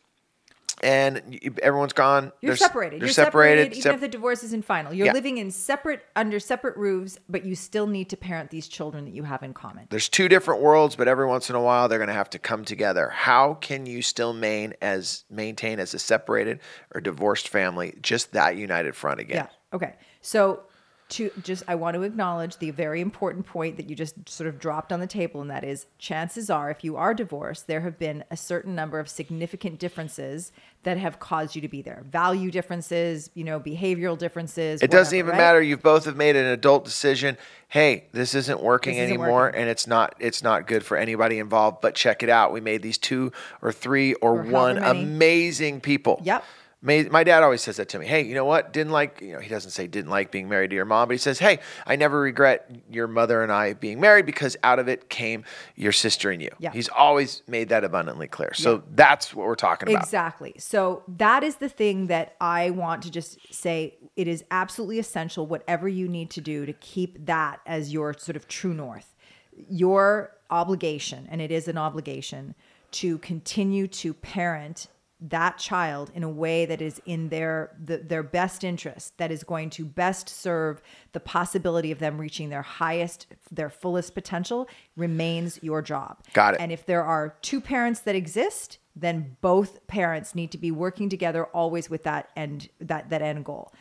and 0.83 1.39
you, 1.41 1.55
everyone's 1.63 1.93
gone. 1.93 2.31
You're 2.41 2.55
separated. 2.55 2.97
You're, 2.99 3.07
You're 3.07 3.13
separated. 3.13 3.67
even 3.71 3.81
sep- 3.81 3.95
if 3.95 4.01
the 4.01 4.07
divorce 4.07 4.43
isn't 4.43 4.65
final. 4.65 4.93
You're 4.93 5.07
Yeah. 5.07 5.13
living 5.13 5.37
in 5.37 5.49
separate 5.49 6.03
under 6.15 6.39
separate 6.39 6.75
roofs, 6.77 7.17
but 7.29 7.45
you 7.45 7.55
still 7.55 7.87
need 7.87 8.09
to 8.09 8.17
parent 8.17 8.49
these 8.49 8.67
children 8.67 9.05
that 9.05 9.13
you 9.13 9.23
have 9.23 9.41
in 9.43 9.53
common. 9.53 9.87
there's 9.89 10.09
two 10.09 10.27
different 10.27 10.61
worlds, 10.61 10.95
but 10.95 11.07
every 11.07 11.25
once 11.25 11.49
in 11.49 11.55
a 11.55 11.61
while 11.61 11.87
they're 11.87 11.97
going 11.99 12.07
to 12.09 12.13
have 12.13 12.29
to 12.31 12.39
come 12.39 12.65
together. 12.65 13.09
How 13.09 13.55
can 13.55 13.85
you 13.85 14.01
still 14.01 14.33
main 14.33 14.73
as 14.81 15.23
maintain 15.29 15.79
as 15.79 15.93
a 15.93 15.99
separated 15.99 16.59
or 16.93 17.01
divorced 17.01 17.47
family 17.49 17.97
just 18.01 18.33
that 18.33 18.57
united 18.57 18.95
front 18.95 19.19
again? 19.19 19.37
Yeah. 19.47 19.75
Okay. 19.75 19.95
So 20.21 20.63
to 21.09 21.31
just 21.43 21.63
I 21.67 21.75
want 21.75 21.95
to 21.95 22.03
acknowledge 22.03 22.57
the 22.57 22.71
very 22.71 23.01
important 23.01 23.45
point 23.45 23.77
that 23.77 23.89
you 23.89 23.95
just 23.95 24.27
sort 24.27 24.47
of 24.47 24.59
dropped 24.59 24.91
on 24.91 24.99
the 24.99 25.07
table 25.07 25.41
and 25.41 25.49
that 25.51 25.63
is 25.63 25.85
chances 25.99 26.49
are 26.49 26.71
if 26.71 26.83
you 26.83 26.95
are 26.95 27.13
divorced 27.13 27.67
there 27.67 27.81
have 27.81 27.99
been 27.99 28.23
a 28.31 28.37
certain 28.37 28.73
number 28.73 28.99
of 28.99 29.07
significant 29.09 29.79
differences 29.79 30.51
that 30.83 30.97
have 30.97 31.19
caused 31.19 31.55
you 31.55 31.61
to 31.61 31.67
be 31.67 31.81
there. 31.81 32.03
Value 32.11 32.51
differences, 32.51 33.29
you 33.33 33.43
know, 33.43 33.59
behavioral 33.59 34.17
differences. 34.17 34.81
It 34.81 34.91
doesn't 34.91 35.17
even 35.17 35.31
right? 35.31 35.37
matter. 35.37 35.61
You've 35.61 35.81
both 35.81 36.05
have 36.05 36.17
made 36.17 36.35
an 36.35 36.45
adult 36.45 36.83
decision. 36.83 37.37
Hey, 37.69 38.05
this 38.11 38.35
isn't 38.35 38.61
working 38.61 38.95
This 38.95 39.03
isn't 39.03 39.13
anymore, 39.19 39.43
working. 39.43 39.61
and 39.61 39.69
it's 39.69 39.87
not. 39.87 40.15
It's 40.19 40.43
not 40.43 40.67
good 40.67 40.85
for 40.85 40.97
anybody 40.97 41.39
involved. 41.39 41.79
But 41.81 41.95
check 41.95 42.21
it 42.21 42.29
out. 42.29 42.51
We 42.51 42.59
made 42.61 42.81
these 42.81 42.97
two 42.97 43.31
or 43.61 43.71
three 43.71 44.13
or, 44.15 44.39
Or 44.39 44.43
one 44.43 44.77
amazing 44.77 45.79
people. 45.81 46.19
Yep. 46.23 46.43
Ma- 46.83 47.09
My 47.09 47.23
dad 47.23 47.43
always 47.43 47.61
says 47.61 47.77
that 47.77 47.87
to 47.89 47.99
me. 47.99 48.05
Hey, 48.05 48.23
you 48.23 48.35
know 48.35 48.43
what? 48.43 48.73
Didn't 48.73 48.91
like. 48.91 49.21
You 49.21 49.33
know, 49.33 49.39
he 49.39 49.49
doesn't 49.49 49.71
say 49.71 49.87
didn't 49.87 50.11
like 50.11 50.31
being 50.31 50.49
married 50.49 50.69
to 50.71 50.75
your 50.75 50.85
mom, 50.85 51.07
but 51.07 51.13
he 51.13 51.17
says, 51.17 51.39
Hey, 51.39 51.59
I 51.87 51.95
never 51.95 52.19
regret 52.19 52.69
your 52.91 53.07
mother 53.07 53.41
and 53.41 53.51
I 53.51 53.73
being 53.73 54.01
married 54.01 54.25
because 54.25 54.57
out 54.63 54.79
of 54.79 54.89
it 54.89 55.09
came 55.09 55.45
your 55.75 55.93
sister 55.93 56.29
and 56.29 56.41
you. 56.41 56.49
Yeah. 56.59 56.71
He's 56.71 56.89
always 56.89 57.41
made 57.47 57.69
that 57.69 57.83
abundantly 57.85 58.27
clear. 58.27 58.53
So 58.53 58.83
that's 58.91 59.33
what 59.33 59.47
we're 59.47 59.55
talking 59.55 59.89
about. 59.89 60.03
Exactly. 60.03 60.55
So 60.59 61.03
that 61.07 61.43
is 61.43 61.55
the 61.55 61.69
thing 61.69 62.07
that 62.07 62.35
I 62.39 62.69
want 62.69 63.01
to 63.03 63.11
just 63.11 63.53
say. 63.53 63.95
It 64.15 64.27
is 64.27 64.43
absolutely 64.51 64.99
essential, 64.99 65.47
whatever 65.47 65.87
you 65.87 66.07
need 66.07 66.29
to 66.31 66.41
do 66.41 66.67
to 66.67 66.73
keep 66.73 67.25
that 67.25 67.61
as 67.65 67.91
your 67.91 68.13
sort 68.13 68.35
of 68.35 68.47
true 68.47 68.73
north. 68.73 69.15
Your 69.69 70.35
obligation, 70.51 71.27
and 71.31 71.41
it 71.41 71.49
is 71.49 71.67
an 71.67 71.79
obligation, 71.79 72.53
to 72.91 73.17
continue 73.19 73.87
to 73.87 74.13
parent 74.13 74.87
that 75.29 75.57
child 75.57 76.11
in 76.13 76.21
a 76.21 76.29
way 76.29 76.65
that 76.65 76.81
is 76.81 77.01
in 77.05 77.29
their 77.29 77.75
the, 77.81 77.97
their 77.97 78.23
best 78.23 78.63
interest 78.63 79.17
that 79.17 79.31
is 79.31 79.43
going 79.43 79.69
to 79.69 79.85
best 79.85 80.27
serve 80.27 80.81
the 81.13 81.19
possibility 81.19 81.91
of 81.91 81.99
them 81.99 82.17
reaching 82.17 82.49
their 82.49 82.61
highest 82.61 83.27
their 83.49 83.69
fullest 83.69 84.13
potential 84.13 84.67
remains 84.97 85.59
your 85.63 85.81
job 85.81 86.17
Got 86.33 86.55
it. 86.55 86.59
and 86.59 86.71
if 86.73 86.85
there 86.85 87.03
are 87.03 87.35
two 87.41 87.61
parents 87.61 88.01
that 88.01 88.15
exist, 88.15 88.79
then 88.95 89.37
both 89.39 89.87
parents 89.87 90.35
need 90.35 90.51
to 90.51 90.57
be 90.57 90.71
working 90.71 91.07
together 91.07 91.45
always 91.45 91.89
with 91.89 92.03
that 92.03 92.29
end 92.35 92.67
that 92.79 93.09
that 93.09 93.21
end 93.21 93.45
goal. 93.45 93.71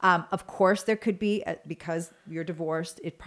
Um, 0.00 0.26
of 0.30 0.46
course, 0.46 0.84
there 0.84 0.96
could 0.96 1.18
be 1.18 1.42
uh, 1.44 1.56
because 1.66 2.12
you're 2.28 2.44
divorced. 2.44 3.00
It 3.02 3.20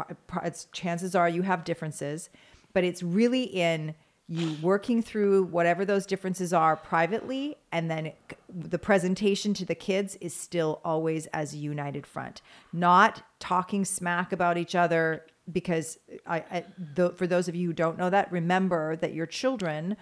it's, 0.43 0.65
chances 0.71 1.15
are 1.15 1.27
you 1.27 1.41
have 1.41 1.63
differences, 1.63 2.29
but 2.73 2.83
it's 2.83 3.03
really 3.03 3.43
in 3.43 3.95
you 4.27 4.55
working 4.61 5.01
through 5.01 5.43
whatever 5.43 5.83
those 5.83 6.05
differences 6.05 6.53
are 6.53 6.75
privately, 6.75 7.57
and 7.71 7.91
then 7.91 8.13
the 8.49 8.79
presentation 8.79 9.53
to 9.55 9.65
the 9.65 9.75
kids 9.75 10.15
is 10.21 10.33
still 10.33 10.79
always 10.85 11.25
as 11.27 11.53
a 11.53 11.57
united 11.57 12.07
front, 12.07 12.41
not 12.71 13.23
talking 13.39 13.83
smack 13.83 14.31
about 14.31 14.57
each 14.57 14.75
other. 14.75 15.25
Because 15.51 15.97
I, 16.25 16.37
I 16.37 17.09
for 17.15 17.27
those 17.27 17.47
of 17.47 17.55
you 17.55 17.67
who 17.67 17.73
don't 17.73 17.97
know 17.97 18.09
that, 18.09 18.31
remember 18.31 18.95
that 18.97 19.13
your 19.13 19.25
children 19.25 19.97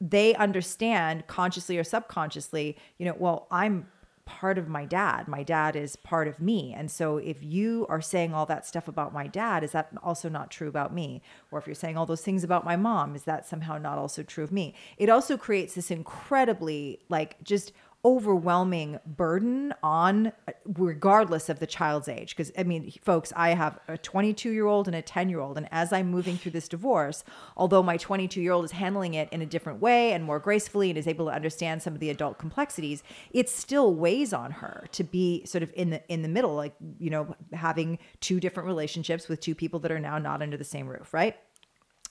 they 0.00 0.34
understand 0.36 1.26
consciously 1.26 1.76
or 1.76 1.84
subconsciously, 1.84 2.76
you 2.98 3.04
know, 3.04 3.14
well, 3.18 3.46
I'm 3.50 3.86
part 4.30 4.58
of 4.58 4.68
my 4.68 4.84
dad. 4.84 5.26
My 5.26 5.42
dad 5.42 5.74
is 5.74 5.96
part 5.96 6.28
of 6.28 6.40
me. 6.40 6.72
And 6.72 6.88
so 6.88 7.16
if 7.16 7.42
you 7.42 7.84
are 7.88 8.00
saying 8.00 8.32
all 8.32 8.46
that 8.46 8.64
stuff 8.64 8.86
about 8.86 9.12
my 9.12 9.26
dad, 9.26 9.64
is 9.64 9.72
that 9.72 9.90
also 10.04 10.28
not 10.28 10.52
true 10.52 10.68
about 10.68 10.94
me? 10.94 11.20
Or 11.50 11.58
if 11.58 11.66
you're 11.66 11.74
saying 11.74 11.96
all 11.96 12.06
those 12.06 12.20
things 12.20 12.44
about 12.44 12.64
my 12.64 12.76
mom, 12.76 13.16
is 13.16 13.24
that 13.24 13.44
somehow 13.44 13.76
not 13.76 13.98
also 13.98 14.22
true 14.22 14.44
of 14.44 14.52
me? 14.52 14.72
It 14.96 15.08
also 15.08 15.36
creates 15.36 15.74
this 15.74 15.90
incredibly 15.90 17.00
like 17.08 17.42
just 17.42 17.72
overwhelming 18.04 18.98
burden 19.04 19.74
on 19.82 20.28
uh, 20.28 20.52
regardless 20.64 21.48
of 21.48 21.58
the 21.58 21.66
child's 21.66 22.08
age. 22.08 22.30
Because 22.36 22.52
i 22.56 22.62
mean 22.62 22.90
folks 23.02 23.32
i 23.36 23.50
have 23.50 23.78
a 23.88 23.98
22 23.98 24.50
year 24.50 24.66
old 24.66 24.86
and 24.86 24.96
a 24.96 25.02
10 25.02 25.28
year 25.28 25.40
old 25.40 25.56
and 25.56 25.68
as 25.70 25.92
i'm 25.92 26.10
moving 26.10 26.36
through 26.36 26.52
this 26.52 26.68
divorce 26.68 27.24
although 27.56 27.82
my 27.82 27.96
22 27.96 28.40
year 28.40 28.52
old 28.52 28.64
is 28.64 28.72
handling 28.72 29.14
it 29.14 29.28
in 29.32 29.42
a 29.42 29.46
different 29.46 29.80
way 29.80 30.12
and 30.12 30.24
more 30.24 30.38
gracefully 30.38 30.90
and 30.90 30.98
is 30.98 31.06
able 31.06 31.26
to 31.26 31.32
understand 31.32 31.82
some 31.82 31.92
of 31.94 32.00
the 32.00 32.10
adult 32.10 32.38
complexities 32.38 33.02
it 33.32 33.48
still 33.48 33.94
weighs 33.94 34.32
on 34.32 34.50
her 34.50 34.86
to 34.92 35.04
be 35.04 35.44
sort 35.44 35.62
of 35.62 35.72
in 35.74 35.90
the 35.90 36.02
in 36.12 36.22
the 36.22 36.28
middle 36.28 36.54
like 36.54 36.74
you 36.98 37.10
know 37.10 37.34
having 37.52 37.98
two 38.20 38.40
different 38.40 38.66
relationships 38.66 39.28
with 39.28 39.40
two 39.40 39.54
people 39.54 39.78
that 39.80 39.92
are 39.92 40.00
now 40.00 40.18
not 40.18 40.42
under 40.42 40.56
the 40.56 40.64
same 40.64 40.86
roof 40.86 41.12
right? 41.12 41.36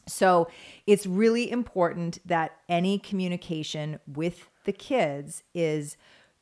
So 0.07 0.49
it's 0.87 1.05
really 1.05 1.49
important 1.51 2.19
that 2.25 2.57
any 2.67 2.97
communication 2.97 3.99
with 4.07 4.49
the 4.69 4.73
kids 4.73 5.41
is 5.55 5.97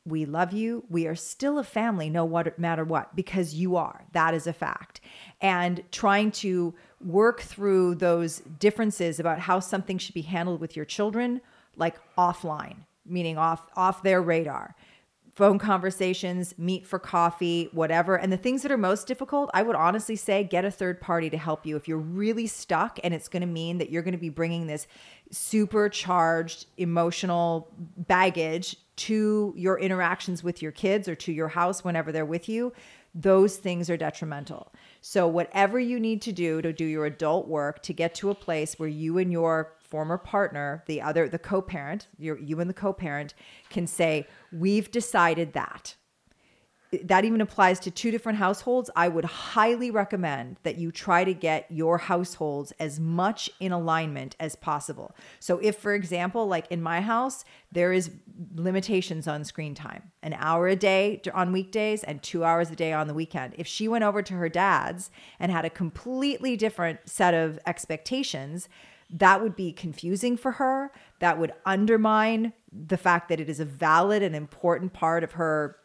we 0.06 0.26
love 0.26 0.52
you. 0.52 0.84
We 0.90 1.08
are 1.08 1.16
still 1.16 1.60
a 1.60 1.64
family, 1.64 2.10
no 2.10 2.28
matter 2.58 2.84
what, 2.84 3.16
because 3.16 3.54
you 3.54 3.78
are. 3.78 4.04
That 4.12 4.34
is 4.34 4.48
a 4.48 4.52
fact. 4.52 5.00
And 5.40 5.82
trying 5.94 6.32
to 6.44 6.76
work 7.00 7.40
through 7.40 7.96
those 7.96 8.40
differences 8.60 9.22
about 9.22 9.40
how 9.40 9.62
something 9.62 9.98
should 9.98 10.14
be 10.14 10.24
handled 10.24 10.60
with 10.60 10.76
your 10.76 10.84
children, 10.84 11.40
like 11.78 11.96
offline, 12.18 12.80
meaning 13.06 13.38
off 13.38 13.62
off 13.78 14.04
their 14.04 14.22
radar 14.22 14.76
phone 15.38 15.60
conversations, 15.60 16.56
meet 16.58 16.84
for 16.84 16.98
coffee, 16.98 17.70
whatever. 17.72 18.16
And 18.16 18.34
the 18.34 18.38
things 18.38 18.64
that 18.64 18.72
are 18.72 18.78
most 18.78 19.06
difficult, 19.06 19.52
I 19.54 19.62
would 19.62 19.76
honestly 19.76 20.16
say 20.16 20.44
get 20.44 20.66
a 20.66 20.72
third 20.72 21.00
party 21.00 21.30
to 21.30 21.38
help 21.38 21.64
you. 21.64 21.76
If 21.76 21.88
you're 21.88 22.00
really 22.00 22.48
stuck 22.48 23.00
and 23.04 23.14
it's 23.14 23.28
going 23.28 23.42
to 23.42 23.48
mean 23.48 23.78
that 23.78 23.92
you're 23.92 24.02
going 24.02 24.16
to 24.16 24.18
be 24.18 24.30
bringing 24.30 24.66
this 24.66 24.88
supercharged 25.32 26.68
emotional 26.78 27.72
baggage 27.98 28.78
to 28.96 29.54
your 29.56 29.80
interactions 29.80 30.44
with 30.44 30.62
your 30.62 30.72
kids 30.72 31.08
or 31.08 31.16
to 31.16 31.32
your 31.32 31.50
house 31.50 31.84
whenever 31.84 32.12
they're 32.12 32.26
with 32.26 32.50
you, 32.50 32.74
those 33.14 33.58
things 33.58 33.90
are 33.90 33.98
detrimental. 33.98 34.72
So, 35.02 35.28
whatever 35.28 35.80
you 35.80 36.00
need 36.00 36.22
to 36.24 36.32
do 36.32 36.62
to 36.62 36.72
do 36.74 36.86
your 36.86 37.06
adult 37.06 37.48
work 37.48 37.82
to 37.84 37.94
get 37.94 38.14
to 38.16 38.30
a 38.30 38.36
place 38.36 38.78
where 38.78 38.90
you 38.90 39.18
and 39.18 39.32
your 39.32 39.74
former 39.80 40.18
partner, 40.18 40.84
the 40.88 41.02
other, 41.02 41.28
the 41.30 41.40
co 41.40 41.62
parent, 41.62 42.08
you 42.20 42.60
and 42.60 42.70
the 42.70 42.74
co 42.74 42.94
parent 42.94 43.34
can 43.70 43.88
say, 43.88 44.28
We've 44.52 44.92
decided 44.92 45.54
that 45.54 45.96
that 47.04 47.26
even 47.26 47.42
applies 47.42 47.80
to 47.82 47.92
two 47.92 48.12
different 48.12 48.38
households. 48.38 48.90
I 48.96 49.08
would 49.08 49.26
highly 49.26 49.92
recommend 49.92 50.58
that 50.64 50.78
you 50.78 50.92
try 50.92 51.24
to 51.24 51.34
get 51.34 51.66
your 51.70 51.98
households 51.98 52.72
as 52.80 53.00
much 53.00 53.50
in 53.60 53.72
alignment 53.72 54.36
as 54.40 54.56
possible. 54.56 55.16
So, 55.40 55.60
if, 55.60 55.78
for 55.78 55.94
example, 55.94 56.48
like 56.48 56.68
in 56.70 56.82
my 56.82 57.02
house, 57.02 57.44
there 57.72 57.92
is 57.92 58.12
limitations 58.56 59.28
on 59.28 59.44
screen 59.44 59.76
time 59.76 60.12
an 60.24 60.34
hour 60.40 60.68
a 60.68 60.76
day 60.76 61.22
on 61.34 61.52
weekdays 61.52 62.04
and 62.04 62.22
two 62.22 62.44
hours 62.44 62.72
a 62.72 62.76
day 62.76 62.94
on 62.94 63.08
the 63.08 63.14
weekend. 63.14 63.54
If 63.58 63.68
she 63.68 63.88
went 63.88 64.04
over 64.04 64.22
to 64.22 64.34
her 64.36 64.50
dad's 64.50 65.10
and 65.40 65.52
had 65.52 65.66
a 65.66 65.70
completely 65.70 66.56
different 66.56 67.00
set 67.06 67.34
of 67.34 67.60
expectations, 67.66 68.68
that 69.10 69.42
would 69.42 69.56
be 69.56 69.72
confusing 69.72 70.38
for 70.38 70.54
her. 70.54 70.92
That 71.20 71.40
would 71.40 71.54
undermine 71.66 72.54
the 72.72 72.98
fact 72.98 73.30
that 73.30 73.40
it 73.40 73.50
is 73.50 73.60
a 73.60 73.66
valid 73.66 74.22
and 74.22 74.36
important 74.36 74.94
part 74.94 75.24
of 75.24 75.34
her 75.34 75.78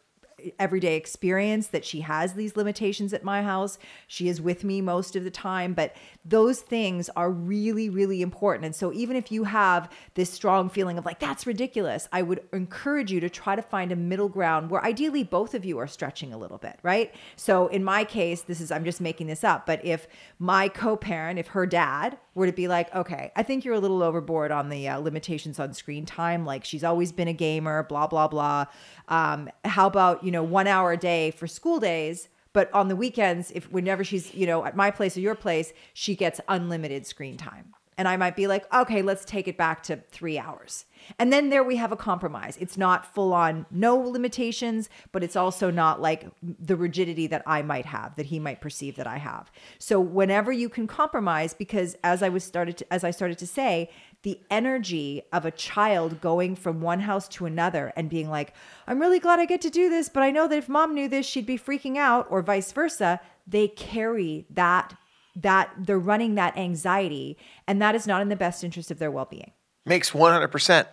everyday 0.59 0.95
experience 0.95 1.67
that 1.67 1.85
she 1.85 2.01
has 2.01 2.33
these 2.33 2.55
limitations 2.55 3.13
at 3.13 3.23
my 3.23 3.41
house. 3.43 3.77
She 4.07 4.27
is 4.27 4.41
with 4.41 4.63
me 4.63 4.81
most 4.81 5.15
of 5.15 5.23
the 5.23 5.31
time, 5.31 5.73
but 5.73 5.95
those 6.25 6.61
things 6.61 7.09
are 7.15 7.31
really, 7.31 7.89
really 7.89 8.21
important. 8.21 8.65
And 8.65 8.75
so, 8.75 8.91
even 8.93 9.15
if 9.15 9.31
you 9.31 9.43
have 9.45 9.91
this 10.15 10.29
strong 10.29 10.69
feeling 10.69 10.97
of 10.97 11.05
like, 11.05 11.19
that's 11.19 11.47
ridiculous, 11.47 12.07
I 12.11 12.21
would 12.21 12.41
encourage 12.53 13.11
you 13.11 13.19
to 13.19 13.29
try 13.29 13.55
to 13.55 13.61
find 13.61 13.91
a 13.91 13.95
middle 13.95 14.29
ground 14.29 14.69
where 14.69 14.83
ideally 14.83 15.23
both 15.23 15.53
of 15.53 15.65
you 15.65 15.77
are 15.79 15.87
stretching 15.87 16.33
a 16.33 16.37
little 16.37 16.57
bit, 16.57 16.79
right? 16.83 17.13
So, 17.35 17.67
in 17.67 17.83
my 17.83 18.03
case, 18.03 18.41
this 18.41 18.61
is, 18.61 18.71
I'm 18.71 18.85
just 18.85 19.01
making 19.01 19.27
this 19.27 19.43
up, 19.43 19.65
but 19.65 19.83
if 19.85 20.07
my 20.39 20.67
co 20.67 20.95
parent, 20.95 21.39
if 21.39 21.47
her 21.47 21.65
dad 21.65 22.17
were 22.35 22.45
to 22.45 22.51
be 22.51 22.67
like, 22.67 22.93
okay, 22.95 23.31
I 23.35 23.43
think 23.43 23.63
you're 23.63 23.75
a 23.75 23.79
little 23.79 24.01
overboard 24.01 24.51
on 24.51 24.69
the 24.69 24.87
uh, 24.87 24.99
limitations 24.99 25.59
on 25.59 25.73
screen 25.73 26.05
time, 26.05 26.45
like 26.45 26.65
she's 26.65 26.83
always 26.83 27.11
been 27.11 27.27
a 27.27 27.33
gamer, 27.33 27.83
blah, 27.83 28.07
blah, 28.07 28.27
blah. 28.27 28.65
Um, 29.07 29.49
how 29.65 29.87
about, 29.87 30.23
you 30.23 30.31
know, 30.31 30.43
one 30.43 30.67
hour 30.67 30.91
a 30.91 30.97
day 30.97 31.31
for 31.31 31.47
school 31.47 31.79
days? 31.79 32.29
But 32.53 32.71
on 32.73 32.87
the 32.87 32.95
weekends, 32.95 33.51
if 33.51 33.71
whenever 33.71 34.03
she's, 34.03 34.33
you 34.33 34.45
know, 34.45 34.63
at 34.65 34.75
my 34.75 34.91
place 34.91 35.17
or 35.17 35.21
your 35.21 35.35
place, 35.35 35.73
she 35.93 36.15
gets 36.15 36.39
unlimited 36.47 37.05
screen 37.07 37.35
time. 37.37 37.73
And 37.97 38.07
I 38.07 38.17
might 38.17 38.35
be 38.35 38.47
like, 38.47 38.71
okay, 38.73 39.01
let's 39.01 39.25
take 39.25 39.47
it 39.47 39.57
back 39.57 39.83
to 39.83 39.97
three 40.11 40.37
hours. 40.37 40.85
And 41.19 41.33
then 41.33 41.49
there 41.49 41.63
we 41.63 41.75
have 41.75 41.91
a 41.91 41.97
compromise. 41.97 42.57
It's 42.59 42.77
not 42.77 43.13
full 43.13 43.33
on 43.33 43.65
no 43.69 43.97
limitations, 43.97 44.89
but 45.11 45.23
it's 45.23 45.35
also 45.35 45.69
not 45.69 46.01
like 46.01 46.27
the 46.41 46.75
rigidity 46.75 47.27
that 47.27 47.43
I 47.45 47.61
might 47.61 47.85
have, 47.85 48.15
that 48.15 48.27
he 48.27 48.39
might 48.39 48.61
perceive 48.61 48.95
that 48.95 49.07
I 49.07 49.17
have. 49.17 49.51
So 49.79 49.99
whenever 49.99 50.51
you 50.51 50.69
can 50.69 50.87
compromise, 50.87 51.53
because 51.53 51.95
as 52.03 52.23
I 52.23 52.29
was 52.29 52.43
started 52.43 52.77
to, 52.77 52.93
as 52.93 53.03
I 53.03 53.11
started 53.11 53.37
to 53.39 53.47
say, 53.47 53.89
the 54.23 54.39
energy 54.49 55.21
of 55.33 55.45
a 55.45 55.51
child 55.51 56.21
going 56.21 56.55
from 56.55 56.79
one 56.79 57.01
house 57.01 57.27
to 57.27 57.45
another 57.45 57.91
and 57.97 58.09
being 58.09 58.29
like, 58.29 58.53
I'm 58.87 58.99
really 58.99 59.19
glad 59.19 59.39
I 59.39 59.45
get 59.45 59.61
to 59.61 59.69
do 59.69 59.89
this, 59.89 60.07
but 60.07 60.23
I 60.23 60.31
know 60.31 60.47
that 60.47 60.57
if 60.57 60.69
mom 60.69 60.93
knew 60.93 61.09
this, 61.09 61.25
she'd 61.25 61.45
be 61.45 61.57
freaking 61.57 61.97
out, 61.97 62.27
or 62.29 62.41
vice 62.41 62.71
versa. 62.71 63.19
They 63.45 63.67
carry 63.67 64.45
that 64.49 64.95
that 65.35 65.71
they're 65.77 65.99
running 65.99 66.35
that 66.35 66.57
anxiety 66.57 67.37
and 67.67 67.81
that 67.81 67.95
is 67.95 68.05
not 68.07 68.21
in 68.21 68.29
the 68.29 68.35
best 68.35 68.63
interest 68.63 68.91
of 68.91 68.99
their 68.99 69.11
well-being. 69.11 69.51
Makes 69.85 70.11
100% 70.11 70.85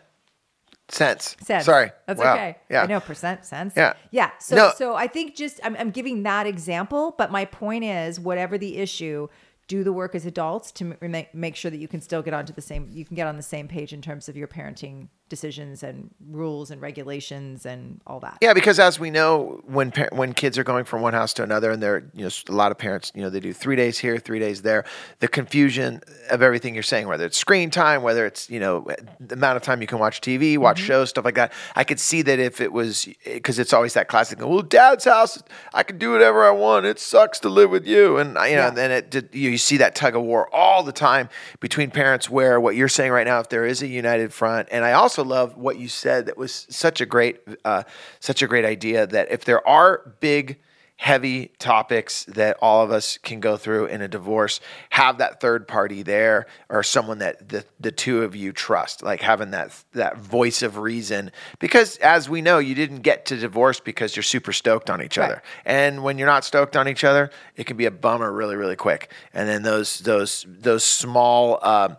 sense. 0.88 1.36
Sense. 1.40 1.64
Sorry. 1.64 1.90
That's 2.06 2.18
wow. 2.18 2.34
okay. 2.34 2.56
Yeah. 2.68 2.82
i 2.82 2.86
know 2.86 3.00
percent 3.00 3.44
sense. 3.44 3.74
Yeah. 3.76 3.94
yeah. 4.10 4.30
So 4.40 4.56
No. 4.56 4.72
so 4.76 4.94
i 4.94 5.06
think 5.06 5.36
just 5.36 5.60
I'm, 5.62 5.76
I'm 5.76 5.90
giving 5.90 6.24
that 6.24 6.46
example 6.46 7.14
but 7.16 7.30
my 7.30 7.44
point 7.44 7.84
is 7.84 8.18
whatever 8.18 8.58
the 8.58 8.76
issue 8.78 9.28
do 9.68 9.84
the 9.84 9.92
work 9.92 10.16
as 10.16 10.26
adults 10.26 10.72
to 10.72 10.96
m- 11.00 11.10
make, 11.12 11.32
make 11.32 11.54
sure 11.54 11.70
that 11.70 11.76
you 11.78 11.86
can 11.86 12.00
still 12.00 12.22
get 12.22 12.34
onto 12.34 12.52
the 12.52 12.60
same 12.60 12.88
you 12.90 13.04
can 13.04 13.14
get 13.14 13.28
on 13.28 13.36
the 13.36 13.42
same 13.42 13.68
page 13.68 13.92
in 13.92 14.02
terms 14.02 14.28
of 14.28 14.36
your 14.36 14.48
parenting 14.48 15.08
decisions 15.30 15.82
and 15.82 16.10
rules 16.28 16.70
and 16.70 16.82
regulations 16.82 17.64
and 17.64 18.00
all 18.06 18.20
that 18.20 18.36
Yeah, 18.42 18.52
because 18.52 18.78
as 18.78 19.00
we 19.00 19.10
know, 19.10 19.62
when 19.64 19.90
par- 19.92 20.10
when 20.12 20.34
kids 20.34 20.58
are 20.58 20.64
going 20.64 20.84
from 20.84 21.00
one 21.00 21.14
house 21.14 21.32
to 21.34 21.42
another, 21.42 21.70
and 21.70 21.82
they're 21.82 22.04
you 22.14 22.24
know 22.24 22.30
a 22.48 22.52
lot 22.52 22.70
of 22.72 22.76
parents, 22.76 23.10
you 23.14 23.22
know, 23.22 23.30
they 23.30 23.40
do 23.40 23.52
three 23.54 23.76
days 23.76 23.96
here, 23.98 24.18
three 24.18 24.38
days 24.40 24.60
there. 24.62 24.84
The 25.20 25.28
confusion 25.28 26.02
of 26.30 26.42
everything 26.42 26.74
you're 26.74 26.82
saying, 26.82 27.06
whether 27.08 27.24
it's 27.24 27.38
screen 27.38 27.70
time, 27.70 28.02
whether 28.02 28.26
it's 28.26 28.50
you 28.50 28.60
know 28.60 28.86
the 29.18 29.34
amount 29.34 29.56
of 29.56 29.62
time 29.62 29.80
you 29.80 29.86
can 29.86 29.98
watch 29.98 30.20
TV, 30.20 30.58
watch 30.58 30.78
Mm-hmm. 30.80 30.86
shows, 30.86 31.08
stuff 31.10 31.24
like 31.24 31.36
that. 31.36 31.52
I 31.76 31.84
could 31.84 32.00
see 32.00 32.22
that 32.22 32.38
if 32.38 32.60
it 32.60 32.72
was 32.72 33.08
because 33.24 33.58
it's 33.58 33.72
always 33.72 33.94
that 33.94 34.08
classic. 34.08 34.40
Well, 34.40 34.62
Dad's 34.62 35.04
house, 35.04 35.42
I 35.72 35.82
can 35.84 35.96
do 35.98 36.10
whatever 36.12 36.44
I 36.44 36.50
want. 36.50 36.86
It 36.86 36.98
sucks 36.98 37.38
to 37.40 37.48
live 37.48 37.70
with 37.70 37.86
you, 37.86 38.18
and 38.18 38.30
you 38.30 38.34
know, 38.34 38.46
Yeah. 38.46 38.68
and 38.68 38.76
then 38.76 38.90
it 38.90 39.34
you 39.34 39.56
see 39.58 39.76
that 39.78 39.94
tug 39.94 40.16
of 40.16 40.22
war 40.22 40.52
all 40.52 40.82
the 40.82 40.92
time 40.92 41.28
between 41.60 41.90
parents. 41.90 42.28
Where 42.28 42.60
what 42.60 42.74
you're 42.76 42.88
saying 42.88 43.12
right 43.12 43.26
now, 43.26 43.38
if 43.40 43.48
there 43.48 43.64
is 43.64 43.80
a 43.82 43.86
united 43.86 44.32
front, 44.32 44.68
and 44.72 44.84
I 44.84 44.92
also 44.92 45.19
love 45.22 45.56
what 45.56 45.78
you 45.78 45.88
said 45.88 46.26
that 46.26 46.36
was 46.36 46.66
such 46.70 47.00
a 47.00 47.06
great, 47.06 47.40
uh, 47.64 47.82
such 48.20 48.42
a 48.42 48.46
great 48.46 48.64
idea 48.64 49.06
that 49.06 49.30
if 49.30 49.44
there 49.44 49.66
are 49.66 50.14
big, 50.20 50.58
heavy 50.96 51.50
topics 51.58 52.24
that 52.24 52.58
all 52.60 52.82
of 52.84 52.90
us 52.90 53.16
can 53.22 53.40
go 53.40 53.56
through 53.56 53.86
in 53.86 54.02
a 54.02 54.06
divorce, 54.08 54.60
have 54.90 55.16
that 55.16 55.40
third 55.40 55.66
party 55.66 56.02
there 56.02 56.46
or 56.68 56.82
someone 56.82 57.20
that 57.20 57.48
the, 57.48 57.64
the 57.80 57.90
two 57.90 58.22
of 58.22 58.36
you 58.36 58.52
trust, 58.52 59.02
like 59.02 59.22
having 59.22 59.50
that 59.50 59.72
that 59.92 60.18
voice 60.18 60.60
of 60.60 60.76
reason. 60.76 61.30
Because 61.58 61.96
as 61.98 62.28
we 62.28 62.42
know, 62.42 62.58
you 62.58 62.74
didn't 62.74 63.00
get 63.00 63.24
to 63.26 63.36
divorce 63.38 63.80
because 63.80 64.14
you're 64.14 64.22
super 64.22 64.52
stoked 64.52 64.90
on 64.90 65.02
each 65.02 65.16
Right. 65.16 65.24
other. 65.30 65.42
And 65.64 66.02
when 66.02 66.18
you're 66.18 66.28
not 66.28 66.44
stoked 66.44 66.76
on 66.76 66.86
each 66.86 67.02
other, 67.02 67.30
it 67.56 67.64
can 67.64 67.78
be 67.78 67.86
a 67.86 67.90
bummer 67.90 68.30
really, 68.30 68.56
really 68.56 68.76
quick. 68.76 69.10
And 69.32 69.48
then 69.48 69.62
those 69.62 70.00
those 70.00 70.44
those 70.46 70.84
small 70.84 71.60
uh, 71.62 71.94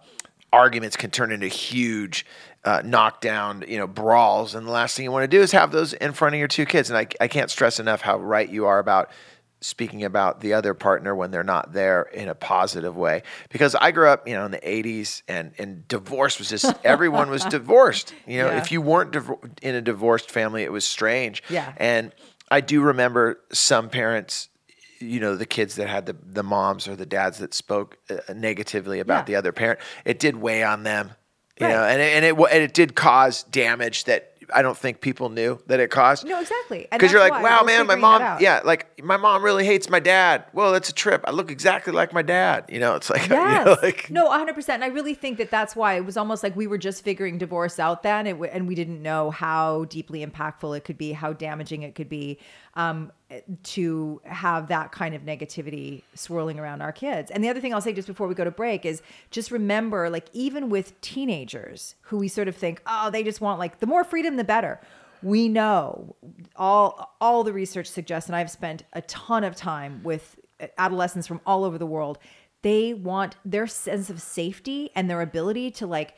arguments 0.53 0.95
can 0.95 1.09
turn 1.09 1.31
into 1.31 1.47
huge 1.47 2.23
uh, 2.63 2.81
knockdown, 2.85 3.63
you 3.67 3.77
know, 3.77 3.87
brawls. 3.87 4.53
And 4.55 4.67
the 4.67 4.71
last 4.71 4.95
thing 4.95 5.03
you 5.05 5.11
want 5.11 5.23
to 5.23 5.27
do 5.37 5.41
is 5.41 5.51
have 5.51 5.71
those 5.71 5.93
in 5.93 6.13
front 6.13 6.35
of 6.35 6.39
your 6.39 6.47
two 6.47 6.65
kids. 6.65 6.89
And 6.89 6.97
I, 6.97 7.07
I 7.19 7.27
can't 7.27 7.49
stress 7.49 7.79
enough 7.79 8.01
how 8.01 8.17
right 8.19 8.47
you 8.49 8.65
are 8.67 8.79
about 8.79 9.09
speaking 9.63 10.03
about 10.03 10.41
the 10.41 10.53
other 10.53 10.73
partner 10.73 11.15
when 11.15 11.29
they're 11.29 11.43
not 11.43 11.71
there 11.73 12.01
in 12.03 12.27
a 12.29 12.33
positive 12.35 12.95
way. 12.95 13.21
Because 13.51 13.75
I 13.75 13.91
grew 13.91 14.07
up, 14.07 14.27
you 14.27 14.33
know, 14.33 14.45
in 14.45 14.51
the 14.51 14.59
80s 14.59 15.21
and, 15.27 15.53
and 15.59 15.87
divorce 15.87 16.39
was 16.39 16.49
just, 16.49 16.73
everyone 16.83 17.29
was 17.29 17.43
divorced. 17.45 18.13
You 18.25 18.39
know, 18.39 18.47
Yeah. 18.51 18.57
if 18.61 18.71
you 18.71 18.81
weren't 18.81 19.11
div- 19.11 19.31
in 19.61 19.75
a 19.75 19.81
divorced 19.81 20.31
family, 20.31 20.63
it 20.63 20.71
was 20.71 20.83
strange. 20.85 21.43
Yeah. 21.49 21.73
And 21.77 22.11
I 22.49 22.61
do 22.61 22.81
remember 22.81 23.39
some 23.51 23.89
parents 23.89 24.49
you 24.99 25.19
know 25.19 25.35
the 25.35 25.47
kids 25.47 25.77
that 25.77 25.87
had 25.89 26.05
the 26.05 26.15
the 26.23 26.43
moms 26.43 26.87
or 26.87 26.95
the 26.95 27.07
dads 27.07 27.39
that 27.39 27.55
spoke 27.55 27.97
uh, 28.11 28.17
negatively 28.35 28.99
about 28.99 29.21
Yeah. 29.21 29.23
the 29.23 29.35
other 29.37 29.51
parent 29.51 29.79
it 30.05 30.19
did 30.19 30.35
weigh 30.35 30.63
on 30.63 30.83
them 30.83 31.09
you 31.61 31.67
Right. 31.67 31.73
know 31.73 31.83
and 31.83 32.01
it, 32.01 32.13
and 32.15 32.25
it 32.25 32.35
and 32.35 32.63
it 32.63 32.73
did 32.73 32.95
cause 32.95 33.43
damage 33.43 34.05
that 34.05 34.27
I 34.53 34.61
don't 34.63 34.77
think 34.77 34.99
people 34.99 35.29
knew 35.29 35.59
that 35.67 35.79
it 35.79 35.91
cost. 35.91 36.25
No, 36.25 36.41
exactly. 36.41 36.85
Because 36.91 37.09
you're 37.11 37.21
like, 37.21 37.31
why 37.31 37.41
wow, 37.41 37.59
we're 37.61 37.67
man, 37.67 37.87
my 37.87 37.95
mom, 37.95 38.21
yeah, 38.41 38.59
like 38.65 39.01
my 39.01 39.15
mom 39.15 39.43
really 39.43 39.63
hates 39.65 39.87
my 39.89 40.01
dad. 40.01 40.43
Well, 40.51 40.73
it's 40.73 40.89
a 40.89 40.93
trip. 40.93 41.23
I 41.25 41.31
look 41.31 41.49
exactly 41.49 41.93
like 41.93 42.11
my 42.11 42.21
dad. 42.21 42.65
You 42.67 42.79
know, 42.81 42.95
it's 42.95 43.09
like, 43.09 43.21
you 43.29 43.35
Yes. 43.35 43.65
know, 43.65 43.77
like, 43.81 44.09
no, 44.09 44.29
100%. 44.29 44.67
And 44.69 44.83
I 44.83 44.87
really 44.87 45.13
think 45.13 45.37
that 45.37 45.51
that's 45.51 45.73
why 45.73 45.93
it 45.93 46.05
was 46.05 46.17
almost 46.17 46.43
like 46.43 46.53
we 46.57 46.67
were 46.67 46.77
just 46.79 47.01
figuring 47.01 47.37
divorce 47.37 47.79
out 47.79 48.03
then, 48.03 48.27
and 48.27 48.67
we 48.67 48.75
didn't 48.75 49.01
know 49.01 49.31
how 49.31 49.85
deeply 49.85 50.25
impactful 50.25 50.75
it 50.75 50.83
could 50.83 50.97
be, 50.97 51.13
how 51.13 51.31
damaging 51.31 51.83
it 51.83 51.95
could 51.95 52.09
be 52.09 52.37
um, 52.75 53.11
to 53.63 54.21
have 54.25 54.67
that 54.67 54.91
kind 54.91 55.13
of 55.13 55.23
negativity 55.23 56.03
swirling 56.15 56.59
around 56.59 56.81
our 56.81 56.91
kids. 56.91 57.31
And 57.31 57.43
the 57.43 57.49
other 57.49 57.59
thing 57.59 57.73
I'll 57.73 57.81
say 57.81 57.93
just 57.93 58.07
before 58.07 58.27
we 58.27 58.35
go 58.35 58.43
to 58.43 58.51
break 58.51 58.85
is 58.85 59.01
just 59.29 59.51
remember, 59.51 60.09
like, 60.09 60.27
even 60.33 60.69
with 60.69 60.99
teenagers 61.01 61.95
who 62.01 62.17
we 62.17 62.27
sort 62.27 62.47
of 62.47 62.55
think, 62.55 62.81
oh, 62.85 63.09
they 63.09 63.23
just 63.23 63.41
want 63.41 63.59
like 63.59 63.79
the 63.79 63.87
more 63.87 64.03
freedom, 64.03 64.37
the 64.37 64.43
better. 64.43 64.79
We 65.23 65.49
know 65.49 66.15
all 66.55 67.15
all 67.21 67.43
the 67.43 67.53
research 67.53 67.87
suggests, 67.87 68.27
and 68.27 68.35
I've 68.35 68.49
spent 68.49 68.83
a 68.93 69.01
ton 69.03 69.43
of 69.43 69.55
time 69.55 70.01
with 70.03 70.39
adolescents 70.77 71.27
from 71.27 71.41
all 71.45 71.63
over 71.63 71.77
the 71.77 71.85
world 71.85 72.19
they 72.61 72.93
want 72.93 73.35
their 73.43 73.67
sense 73.67 74.09
of 74.09 74.21
safety 74.21 74.91
and 74.95 75.09
their 75.09 75.21
ability 75.21 75.71
to 75.71 75.87
like 75.87 76.15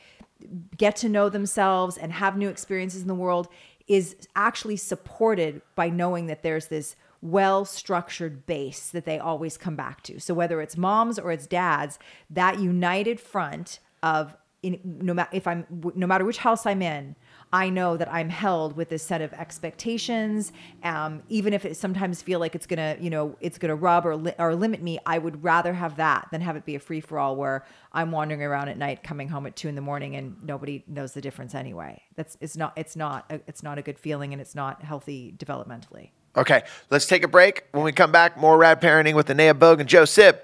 get 0.75 0.95
to 0.98 1.07
know 1.07 1.29
themselves 1.29 1.98
and 1.98 2.12
have 2.12 2.38
new 2.38 2.50
experiences 2.50 3.01
in 3.01 3.07
the 3.07 3.15
world 3.15 3.48
is 3.87 4.15
actually 4.35 4.77
supported 4.77 5.61
by 5.75 5.89
knowing 5.89 6.27
that 6.27 6.43
there's 6.43 6.67
this 6.67 6.95
well 7.21 7.63
structured 7.63 8.45
base 8.45 8.89
that 8.89 9.05
they 9.05 9.17
always 9.17 9.57
come 9.57 9.75
back 9.75 10.03
to. 10.03 10.19
So 10.19 10.33
whether 10.33 10.61
it's 10.61 10.77
moms 10.77 11.17
or 11.17 11.31
it's 11.31 11.47
dads, 11.47 11.97
that 12.29 12.59
united 12.59 13.19
front 13.19 13.79
of 14.01 14.35
in, 14.61 14.79
no 14.83 15.13
matter 15.13 15.29
if 15.33 15.47
I'm 15.47 15.65
no 15.95 16.07
matter 16.07 16.25
which 16.25 16.37
house 16.37 16.65
I'm 16.65 16.81
in, 16.81 17.15
I 17.53 17.69
know 17.69 17.98
that 17.98 18.12
I'm 18.12 18.29
held 18.29 18.75
with 18.75 18.89
this 18.89 19.03
set 19.03 19.22
of 19.22 19.31
expectations. 19.33 20.51
Um, 20.83 21.22
even 21.29 21.53
if 21.53 21.65
it 21.65 21.77
sometimes 21.77 22.19
feel 22.24 22.39
like 22.39 22.55
it's 22.55 22.65
gonna, 22.65 22.98
you 23.00 23.12
know, 23.12 23.38
it's 23.41 23.60
gonna 23.60 23.75
rub 23.75 24.07
or 24.07 24.15
li- 24.15 24.33
or 24.39 24.55
limit 24.55 24.81
me, 24.81 24.98
I 25.05 25.19
would 25.19 25.43
rather 25.43 25.72
have 25.74 25.98
that 25.98 26.29
than 26.31 26.41
have 26.41 26.55
it 26.55 26.65
be 26.65 26.74
a 26.74 26.79
free 26.79 27.00
for 27.00 27.19
all 27.19 27.36
where 27.36 27.63
I'm 27.91 28.12
wandering 28.12 28.41
around 28.41 28.69
at 28.69 28.77
night, 28.79 29.03
coming 29.03 29.29
home 29.29 29.45
at 29.45 29.55
two 29.55 29.67
in 29.67 29.75
the 29.75 29.81
morning, 29.81 30.15
and 30.15 30.36
nobody 30.43 30.83
knows 30.88 31.13
the 31.13 31.22
difference 31.22 31.53
anyway. 31.53 32.01
That's 32.15 32.38
it's 32.41 32.57
not 32.57 32.74
it's 32.75 32.95
not 32.95 33.25
a, 33.29 33.39
it's 33.48 33.62
not 33.62 33.77
a 33.77 33.83
good 33.83 34.00
feeling, 34.00 34.33
and 34.33 34.41
it's 34.41 34.55
not 34.55 34.81
healthy 34.81 35.36
developmentally. 35.38 36.10
okay, 36.36 36.63
let's 36.89 37.05
take 37.05 37.24
a 37.24 37.27
break. 37.27 37.65
When 37.72 37.83
we 37.83 37.91
come 37.91 38.12
back, 38.12 38.36
more 38.36 38.57
rad 38.57 38.81
parenting 38.81 39.13
with 39.13 39.29
Anea 39.29 39.53
Bogue 39.53 39.79
and 39.79 39.88
Joe 39.88 40.05
Sib. 40.05 40.39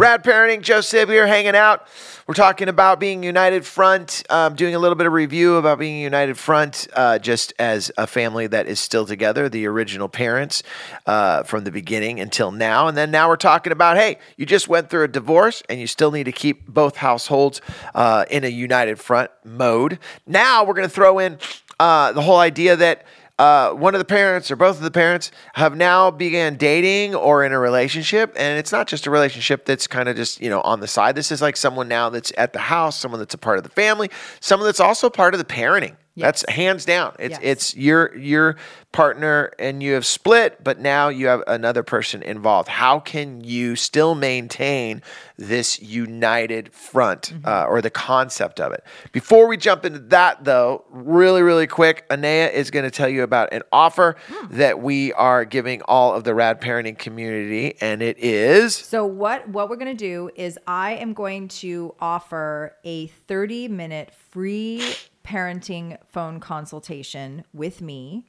Rad 0.00 0.24
Parenting, 0.24 0.62
Joe 0.62 0.80
Sib 0.80 1.10
here 1.10 1.26
hanging 1.26 1.54
out. 1.54 1.86
We're 2.26 2.32
talking 2.32 2.70
about 2.70 2.98
being 2.98 3.22
United 3.22 3.66
Front, 3.66 4.22
um, 4.30 4.54
doing 4.54 4.74
a 4.74 4.78
little 4.78 4.96
bit 4.96 5.06
of 5.06 5.12
review 5.12 5.56
about 5.56 5.78
being 5.78 6.00
United 6.00 6.38
Front 6.38 6.88
uh, 6.94 7.18
just 7.18 7.52
as 7.58 7.92
a 7.98 8.06
family 8.06 8.46
that 8.46 8.66
is 8.66 8.80
still 8.80 9.04
together, 9.04 9.50
the 9.50 9.66
original 9.66 10.08
parents 10.08 10.62
uh, 11.04 11.42
from 11.42 11.64
the 11.64 11.70
beginning 11.70 12.18
until 12.18 12.50
now. 12.50 12.88
And 12.88 12.96
then 12.96 13.10
now 13.10 13.28
we're 13.28 13.36
talking 13.36 13.74
about 13.74 13.98
hey, 13.98 14.16
you 14.38 14.46
just 14.46 14.68
went 14.70 14.88
through 14.88 15.02
a 15.02 15.08
divorce 15.08 15.62
and 15.68 15.78
you 15.78 15.86
still 15.86 16.12
need 16.12 16.24
to 16.24 16.32
keep 16.32 16.66
both 16.66 16.96
households 16.96 17.60
uh, 17.94 18.24
in 18.30 18.42
a 18.44 18.48
United 18.48 18.98
Front 18.98 19.30
mode. 19.44 19.98
Now 20.26 20.64
we're 20.64 20.72
going 20.72 20.88
to 20.88 20.94
throw 20.94 21.18
in 21.18 21.38
uh, 21.78 22.12
the 22.12 22.22
whole 22.22 22.38
idea 22.38 22.74
that 22.74 23.04
uh, 23.40 23.72
one 23.72 23.94
of 23.94 23.98
the 24.00 24.04
parents 24.04 24.50
or 24.50 24.56
both 24.56 24.76
of 24.76 24.82
the 24.82 24.90
parents 24.90 25.32
have 25.54 25.74
now 25.74 26.10
began 26.10 26.56
dating 26.56 27.14
or 27.14 27.42
in 27.42 27.52
a 27.52 27.58
relationship 27.58 28.34
and 28.36 28.58
it's 28.58 28.70
not 28.70 28.86
just 28.86 29.06
a 29.06 29.10
relationship 29.10 29.64
that's 29.64 29.86
kind 29.86 30.10
of 30.10 30.16
just 30.16 30.42
you 30.42 30.50
know 30.50 30.60
on 30.60 30.80
the 30.80 30.86
side. 30.86 31.14
This 31.14 31.32
is 31.32 31.40
like 31.40 31.56
someone 31.56 31.88
now 31.88 32.10
that's 32.10 32.30
at 32.36 32.52
the 32.52 32.58
house 32.58 32.98
someone 32.98 33.18
that's 33.18 33.32
a 33.32 33.38
part 33.38 33.56
of 33.56 33.64
the 33.64 33.70
family 33.70 34.10
someone 34.40 34.66
that's 34.66 34.78
also 34.78 35.08
part 35.08 35.32
of 35.32 35.38
the 35.38 35.46
parenting 35.46 35.96
that's 36.20 36.44
hands 36.48 36.84
down. 36.84 37.14
It's 37.18 37.32
Yes. 37.32 37.40
it's 37.42 37.76
your 37.76 38.16
your 38.16 38.56
partner 38.92 39.52
and 39.60 39.80
you 39.84 39.92
have 39.92 40.04
split 40.04 40.64
but 40.64 40.80
now 40.80 41.08
you 41.08 41.28
have 41.28 41.42
another 41.46 41.82
person 41.84 42.22
involved. 42.22 42.68
How 42.68 42.98
can 42.98 43.42
you 43.44 43.76
still 43.76 44.14
maintain 44.16 45.00
this 45.36 45.80
united 45.80 46.72
front 46.72 47.32
uh, 47.44 47.64
or 47.68 47.80
the 47.80 47.90
concept 47.90 48.58
of 48.60 48.72
it? 48.72 48.82
Before 49.12 49.46
we 49.46 49.56
jump 49.56 49.84
into 49.84 50.00
that 50.00 50.44
though 50.44 50.84
really 50.90 51.42
really 51.42 51.66
quick 51.68 52.04
anea 52.10 52.48
is 52.48 52.70
going 52.70 52.84
to 52.84 52.90
tell 52.90 53.08
you 53.08 53.22
about 53.22 53.52
an 53.52 53.62
offer 53.72 54.16
that 54.50 54.80
we 54.80 55.12
are 55.12 55.44
giving 55.44 55.82
all 55.82 56.12
of 56.14 56.24
the 56.24 56.34
rad 56.34 56.60
parenting 56.60 56.98
community 56.98 57.76
and 57.80 58.02
it 58.02 58.18
is 58.18 58.74
So 58.74 59.04
what 59.06 59.48
what 59.48 59.68
we're 59.70 59.76
going 59.76 59.96
to 59.96 60.04
do 60.04 60.30
is 60.34 60.58
I 60.66 60.94
am 60.96 61.12
going 61.12 61.46
to 61.48 61.94
offer 62.00 62.74
a 62.84 63.06
30 63.06 63.68
minute 63.68 64.12
free 64.30 64.82
parenting 65.24 65.98
phone 66.08 66.40
consultation 66.40 67.44
with 67.52 67.80
me. 67.80 68.26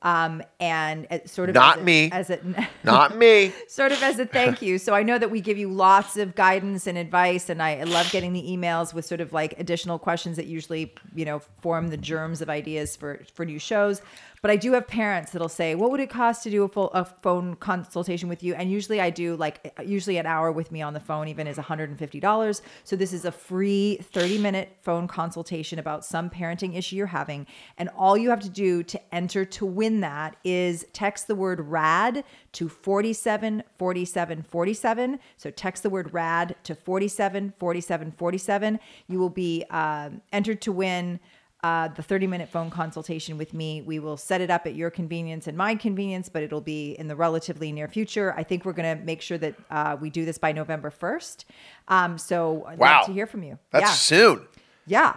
Um, 0.00 0.44
and 0.60 1.08
sort 1.26 1.48
of 1.48 1.56
Not 1.56 1.78
as 1.78 1.80
a- 1.80 1.84
me. 1.84 2.10
as 2.12 2.30
a 2.30 2.68
not 2.84 3.16
me 3.16 3.52
sort 3.66 3.90
of 3.90 4.00
as 4.00 4.20
a 4.20 4.26
thank 4.26 4.62
you. 4.62 4.78
So 4.78 4.94
I 4.94 5.02
know 5.02 5.18
that 5.18 5.32
we 5.32 5.40
give 5.40 5.58
you 5.58 5.68
lots 5.68 6.16
of 6.16 6.36
guidance 6.36 6.86
and 6.86 6.96
advice, 6.96 7.48
and 7.48 7.60
I 7.60 7.82
love 7.82 8.08
getting 8.12 8.32
the 8.32 8.42
emails 8.42 8.94
with 8.94 9.06
sort 9.06 9.20
of 9.20 9.32
like 9.32 9.58
additional 9.58 9.98
questions 9.98 10.36
that 10.36 10.46
usually 10.46 10.94
you 11.16 11.24
know 11.24 11.40
form 11.62 11.88
the 11.88 11.96
germs 11.96 12.40
of 12.40 12.48
ideas 12.48 12.94
for 12.94 13.24
for 13.34 13.44
new 13.44 13.58
shows. 13.58 14.00
But 14.42 14.50
I 14.50 14.56
do 14.56 14.72
have 14.72 14.86
parents 14.86 15.32
that'll 15.32 15.48
say, 15.48 15.74
"What 15.74 15.90
would 15.90 16.00
it 16.00 16.10
cost 16.10 16.42
to 16.44 16.50
do 16.50 16.64
a 16.64 16.68
full 16.68 16.90
a 16.92 17.04
phone 17.04 17.56
consultation 17.56 18.28
with 18.28 18.42
you?" 18.42 18.54
And 18.54 18.70
usually 18.70 19.00
I 19.00 19.10
do 19.10 19.36
like 19.36 19.74
usually 19.84 20.16
an 20.18 20.26
hour 20.26 20.52
with 20.52 20.70
me 20.70 20.82
on 20.82 20.94
the 20.94 21.00
phone 21.00 21.28
even 21.28 21.46
is 21.46 21.56
$150. 21.56 22.60
So 22.84 22.96
this 22.96 23.12
is 23.12 23.24
a 23.24 23.32
free 23.32 23.98
30 24.00 24.38
minute 24.38 24.76
phone 24.82 25.08
consultation 25.08 25.78
about 25.78 26.04
some 26.04 26.30
parenting 26.30 26.76
issue 26.76 26.96
you're 26.96 27.06
having, 27.06 27.46
and 27.76 27.88
all 27.96 28.16
you 28.16 28.30
have 28.30 28.40
to 28.40 28.48
do 28.48 28.82
to 28.84 29.00
enter 29.14 29.44
to 29.44 29.66
win 29.66 30.00
that 30.00 30.36
is 30.44 30.86
text 30.92 31.26
the 31.26 31.34
word 31.34 31.60
RAD 31.60 32.24
to 32.52 32.68
47 32.68 33.62
47 33.78 34.42
47. 34.42 35.18
So 35.36 35.50
text 35.50 35.82
the 35.82 35.90
word 35.90 36.12
RAD 36.12 36.56
to 36.64 36.74
47 36.74 37.54
47 37.58 38.12
47. 38.12 38.80
You 39.08 39.18
will 39.18 39.30
be 39.30 39.64
um, 39.70 40.20
entered 40.32 40.60
to 40.62 40.72
win 40.72 41.20
uh, 41.64 41.88
the 41.88 42.02
30 42.02 42.26
minute 42.28 42.48
phone 42.48 42.70
consultation 42.70 43.36
with 43.36 43.52
me. 43.52 43.82
We 43.82 43.98
will 43.98 44.16
set 44.16 44.40
it 44.40 44.50
up 44.50 44.66
at 44.66 44.74
your 44.76 44.90
convenience 44.90 45.46
and 45.48 45.56
my 45.56 45.74
convenience, 45.74 46.28
but 46.28 46.42
it'll 46.42 46.60
be 46.60 46.92
in 46.92 47.08
the 47.08 47.16
relatively 47.16 47.72
near 47.72 47.88
future. 47.88 48.32
I 48.36 48.44
think 48.44 48.64
we're 48.64 48.72
going 48.74 48.96
to 48.98 49.04
make 49.04 49.20
sure 49.20 49.38
that 49.38 49.54
uh, 49.70 49.96
we 50.00 50.08
do 50.10 50.24
this 50.24 50.38
by 50.38 50.52
November 50.52 50.90
1st. 50.90 51.44
Um, 51.88 52.16
so 52.18 52.64
I'd 52.66 52.78
Wow. 52.78 52.98
love 52.98 53.06
to 53.06 53.12
hear 53.12 53.26
from 53.26 53.42
you. 53.42 53.58
that's 53.70 53.82
yeah. 53.82 53.92
soon 53.92 54.46
Yeah. 54.86 55.16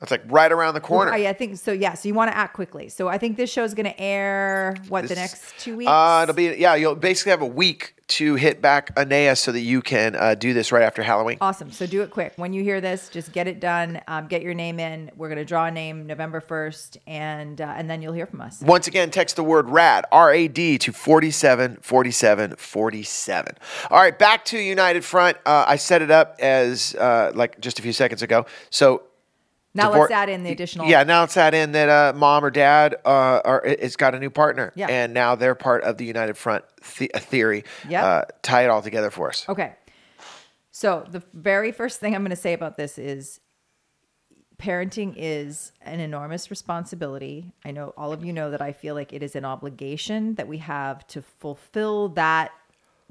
That's 0.00 0.10
like 0.10 0.22
right 0.28 0.50
around 0.50 0.74
the 0.74 0.80
corner 0.80 1.12
I, 1.12 1.28
I 1.28 1.32
think 1.34 1.58
so. 1.58 1.72
Yeah. 1.72 1.94
So 1.94 2.08
you 2.08 2.14
want 2.14 2.30
to 2.30 2.36
act 2.36 2.54
quickly. 2.54 2.88
So 2.88 3.08
I 3.08 3.18
think 3.18 3.36
this 3.36 3.50
show 3.50 3.64
is 3.64 3.74
going 3.74 3.86
to 3.86 4.00
air 4.00 4.74
what 4.88 5.06
the 5.06 5.14
next 5.14 5.58
two 5.58 5.76
weeks. 5.76 5.90
Uh, 5.90 6.20
it'll 6.22 6.34
be 6.34 6.56
yeah. 6.56 6.74
You'll 6.74 6.94
basically 6.94 7.30
have 7.30 7.42
a 7.42 7.46
week 7.46 7.94
to 8.08 8.34
hit 8.34 8.60
back 8.60 8.90
Anea 8.96 9.36
so 9.36 9.52
that 9.52 9.60
you 9.60 9.82
can 9.82 10.16
uh, 10.16 10.34
do 10.34 10.52
this 10.52 10.72
right 10.72 10.82
after 10.82 11.02
Halloween. 11.02 11.38
Awesome. 11.40 11.70
So 11.70 11.86
do 11.86 12.02
it 12.02 12.10
quick. 12.10 12.32
When 12.36 12.52
you 12.52 12.62
hear 12.62 12.80
this, 12.80 13.08
just 13.08 13.32
get 13.32 13.46
it 13.46 13.60
done. 13.60 14.00
Um, 14.08 14.26
get 14.26 14.42
your 14.42 14.54
name 14.54 14.80
in. 14.80 15.10
We're 15.16 15.28
going 15.28 15.38
to 15.38 15.44
draw 15.44 15.66
a 15.66 15.70
name 15.70 16.06
November 16.06 16.40
1st, 16.40 16.96
and 17.06 17.60
uh, 17.60 17.74
and 17.76 17.88
then 17.88 18.00
you'll 18.00 18.14
hear 18.14 18.26
from 18.26 18.40
us. 18.40 18.62
Once 18.62 18.86
again, 18.86 19.10
text 19.10 19.36
the 19.36 19.44
word 19.44 19.68
RAD, 19.68 20.06
R 20.10 20.32
A 20.32 20.48
D, 20.48 20.78
to 20.78 20.92
47 20.92 21.78
47 21.82 22.56
47. 22.56 23.56
All 23.90 23.98
right, 23.98 24.18
back 24.18 24.44
to 24.46 24.58
United 24.58 25.04
Front. 25.04 25.36
Uh, 25.44 25.66
I 25.68 25.76
set 25.76 26.00
it 26.00 26.10
up 26.10 26.36
as 26.40 26.94
uh, 26.94 27.32
like 27.34 27.60
just 27.60 27.78
a 27.78 27.82
few 27.82 27.92
seconds 27.92 28.22
ago. 28.22 28.46
So 28.70 29.02
Now 29.74 29.90
divor- 29.90 30.00
let's 30.00 30.12
add 30.12 30.28
in 30.28 30.42
the 30.42 30.50
additional. 30.50 30.86
Yeah, 30.88 31.04
now 31.04 31.20
let's 31.20 31.36
add 31.36 31.54
in 31.54 31.72
that 31.72 31.88
uh, 31.88 32.12
mom 32.16 32.44
or 32.44 32.50
dad 32.50 32.96
uh, 33.04 33.40
are, 33.44 33.62
it's 33.64 33.96
got 33.96 34.14
a 34.14 34.18
new 34.18 34.30
partner. 34.30 34.72
Yeah. 34.74 34.88
And 34.88 35.14
now 35.14 35.36
they're 35.36 35.54
part 35.54 35.84
of 35.84 35.96
the 35.96 36.04
United 36.04 36.36
Front 36.36 36.64
the- 36.98 37.10
theory. 37.14 37.64
Yep. 37.88 38.02
Uh, 38.02 38.22
tie 38.42 38.64
it 38.64 38.70
all 38.70 38.82
together 38.82 39.10
for 39.10 39.28
us. 39.28 39.48
Okay. 39.48 39.74
So 40.70 41.04
the 41.08 41.22
very 41.32 41.72
first 41.72 42.00
thing 42.00 42.14
I'm 42.14 42.22
going 42.22 42.30
to 42.30 42.36
say 42.36 42.52
about 42.52 42.76
this 42.76 42.98
is 42.98 43.40
parenting 44.58 45.14
is 45.16 45.72
an 45.80 46.00
enormous 46.00 46.50
responsibility. 46.50 47.52
I 47.64 47.70
know 47.70 47.94
all 47.96 48.12
of 48.12 48.24
you 48.24 48.32
know 48.32 48.50
that 48.50 48.60
I 48.60 48.72
feel 48.72 48.94
like 48.94 49.12
it 49.12 49.22
is 49.22 49.34
an 49.34 49.44
obligation 49.44 50.34
that 50.34 50.48
we 50.48 50.58
have 50.58 51.06
to 51.08 51.22
fulfill 51.22 52.10
that 52.10 52.50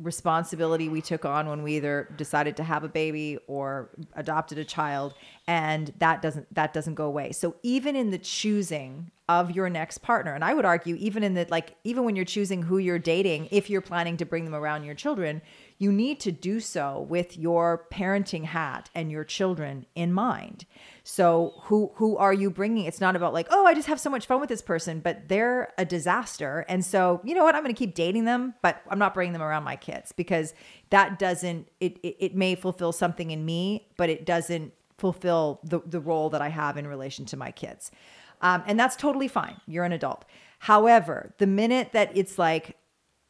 responsibility 0.02 0.90
we 0.90 1.02
took 1.02 1.26
on 1.26 1.48
when 1.50 1.64
we 1.64 1.76
either 1.76 2.10
decided 2.18 2.56
to 2.58 2.64
have 2.64 2.84
a 2.84 2.90
baby 2.90 3.38
or 3.48 3.90
adopted 4.16 4.58
a 4.58 4.66
child 4.66 5.14
and 5.48 5.94
that 6.00 6.22
doesn't 6.22 6.54
that 6.54 6.74
doesn't 6.74 6.96
go 6.96 7.06
away. 7.06 7.32
So 7.32 7.56
even 7.64 7.96
in 7.96 8.12
the 8.12 8.18
choosing 8.18 9.12
of 9.28 9.52
your 9.52 9.70
next 9.70 10.00
partner 10.00 10.34
and 10.34 10.44
I 10.44 10.54
would 10.54 10.66
argue 10.66 10.96
even 10.96 11.24
in 11.24 11.34
the 11.34 11.46
like 11.50 11.76
even 11.84 12.04
when 12.04 12.16
you're 12.16 12.26
choosing 12.26 12.62
who 12.64 12.78
you're 12.78 13.00
dating 13.00 13.48
if 13.52 13.70
you're 13.70 13.82
planning 13.82 14.18
to 14.18 14.26
bring 14.26 14.46
them 14.46 14.56
around 14.56 14.84
your 14.84 14.96
children, 14.96 15.42
you 15.80 15.94
need 15.94 16.20
to 16.20 16.32
do 16.32 16.60
so 16.60 17.08
with 17.10 17.38
your 17.38 17.86
parenting 17.92 18.44
hat 18.44 18.90
and 18.94 19.10
your 19.10 19.24
children 19.24 19.86
in 19.96 20.12
mind. 20.12 20.66
So 21.04 21.54
who 21.64 21.92
who 21.96 22.18
are 22.18 22.34
you 22.34 22.52
bringing? 22.52 22.86
It's 22.86 23.00
not 23.00 23.16
about 23.16 23.34
like, 23.34 23.48
oh, 23.50 23.66
I 23.66 23.74
just 23.74 23.88
have 23.88 24.00
so 24.00 24.10
much 24.10 24.28
fun 24.28 24.42
with 24.42 24.50
this 24.50 24.62
person, 24.62 25.00
but 25.00 25.30
they're 25.30 25.74
a 25.78 25.86
disaster. 25.86 26.66
And 26.68 26.86
so, 26.86 27.22
you 27.24 27.34
know 27.34 27.46
what? 27.46 27.56
I'm 27.56 27.64
going 27.64 27.74
to 27.74 27.80
keep 27.80 27.96
dating 27.96 28.26
them, 28.26 28.54
but 28.62 28.82
I'm 28.90 29.00
not 29.00 29.14
bringing 29.14 29.32
them 29.32 29.42
around 29.42 29.64
my 29.64 29.78
kids 29.78 30.12
because 30.12 30.54
that 30.90 31.18
doesn't 31.18 31.70
it, 31.80 31.98
it 32.04 32.18
it 32.20 32.36
may 32.36 32.56
fulfill 32.56 32.92
something 32.92 33.32
in 33.32 33.46
me, 33.46 33.88
but 33.96 34.10
it 34.10 34.26
doesn't 34.26 34.74
fulfill 34.98 35.62
the, 35.64 35.80
the 35.86 36.02
role 36.02 36.30
that 36.30 36.42
I 36.42 36.50
have 36.50 36.78
in 36.78 36.86
relation 36.86 37.26
to 37.28 37.38
my 37.38 37.52
kids. 37.52 37.90
Um, 38.42 38.64
and 38.68 38.78
that's 38.78 38.98
totally 38.98 39.30
fine. 39.30 39.62
You're 39.66 39.86
an 39.86 39.94
adult. 39.94 40.26
However, 40.60 41.34
the 41.38 41.48
minute 41.48 41.94
that 41.94 42.12
it's 42.16 42.38
like, 42.38 42.76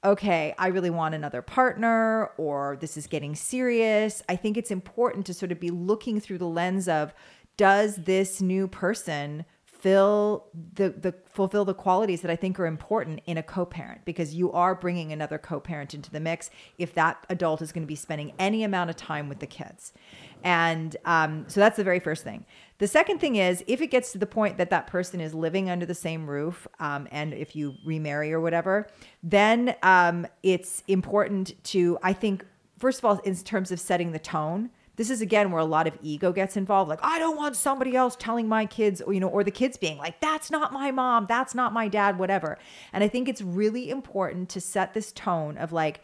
okay, 0.04 0.54
I 0.58 0.68
really 0.68 0.90
want 0.90 1.16
another 1.16 1.42
partner 1.42 2.32
or 2.38 2.78
this 2.80 2.96
is 2.96 3.08
getting 3.08 3.36
serious, 3.36 4.24
I 4.30 4.36
think 4.36 4.58
it's 4.58 4.72
important 4.72 5.26
to 5.26 5.34
sort 5.34 5.52
of 5.52 5.60
be 5.60 5.72
looking 5.72 6.20
through 6.20 6.38
the 6.38 6.48
lens 6.48 6.88
of 6.88 7.14
does 7.58 7.98
this 7.98 8.42
new 8.42 8.68
person 8.68 9.46
fill 9.66 10.48
the 10.74 10.90
the 10.90 11.14
fulfill 11.30 11.64
the 11.64 11.74
qualities 11.74 12.22
that 12.22 12.30
I 12.30 12.36
think 12.36 12.60
are 12.60 12.66
important 12.66 13.22
in 13.26 13.38
a 13.38 13.44
co-parent 13.44 14.04
because 14.04 14.36
you 14.36 14.52
are 14.52 14.76
bringing 14.76 15.14
another 15.14 15.38
co-parent 15.38 15.94
into 15.94 16.12
the 16.12 16.20
mix 16.20 16.50
if 16.78 16.94
that 16.96 17.26
adult 17.30 17.62
is 17.62 17.72
going 17.72 17.84
to 17.84 17.88
be 17.88 17.96
spending 17.96 18.34
any 18.38 18.64
amount 18.64 18.90
of 18.90 18.98
time 18.98 19.30
with 19.30 19.40
the 19.40 19.48
kids. 19.48 19.94
And 20.44 20.96
um, 21.06 21.46
so 21.48 21.60
that's 21.60 21.78
the 21.78 21.84
very 21.84 22.00
first 22.00 22.24
thing. 22.24 22.46
The 22.78 22.88
second 22.88 23.20
thing 23.20 23.36
is 23.36 23.64
if 23.68 23.82
it 23.82 23.88
gets 23.88 24.14
to 24.14 24.18
the 24.18 24.26
point 24.26 24.58
that 24.58 24.70
that 24.70 24.88
person 24.88 25.20
is 25.20 25.34
living 25.34 25.70
under 25.70 25.86
the 25.86 25.94
same 25.94 26.30
roof, 26.30 26.66
um, 26.80 27.08
and 27.12 27.34
if 27.34 27.56
you 27.56 27.76
remarry 27.84 28.32
or 28.32 28.40
whatever, 28.40 28.88
then 29.22 29.76
um, 29.84 30.26
it's 30.44 30.84
important 30.88 31.62
to, 31.66 31.98
I 32.02 32.14
think, 32.14 32.46
first 32.78 33.00
of 33.00 33.06
all, 33.06 33.18
in 33.20 33.36
terms 33.36 33.72
of 33.72 33.80
setting 33.80 34.12
the 34.14 34.20
tone. 34.20 34.70
This 34.96 35.10
is 35.10 35.22
again 35.22 35.52
where 35.52 35.62
a 35.62 35.66
lot 35.66 35.88
of 35.88 35.98
ego 36.02 36.34
gets 36.34 36.58
involved. 36.58 36.90
Like, 36.90 37.00
I 37.02 37.20
don't 37.20 37.38
want 37.38 37.56
somebody 37.56 37.96
else 37.96 38.18
telling 38.18 38.50
my 38.50 38.66
kids, 38.66 39.02
or, 39.02 39.14
you 39.14 39.22
know, 39.22 39.30
or 39.30 39.46
the 39.46 39.52
kids 39.52 39.78
being 39.78 39.98
like, 39.98 40.20
that's 40.20 40.52
not 40.52 40.74
my 40.74 40.92
mom, 40.92 41.26
that's 41.28 41.56
not 41.56 41.72
my 41.72 41.88
dad, 41.88 42.20
whatever. 42.20 42.58
And 42.92 43.02
I 43.02 43.08
think 43.08 43.30
it's 43.30 43.42
really 43.42 43.90
important 43.90 44.50
to 44.50 44.60
set 44.60 44.94
this 44.94 45.14
tone 45.14 45.58
of 45.58 45.72
like, 45.72 46.04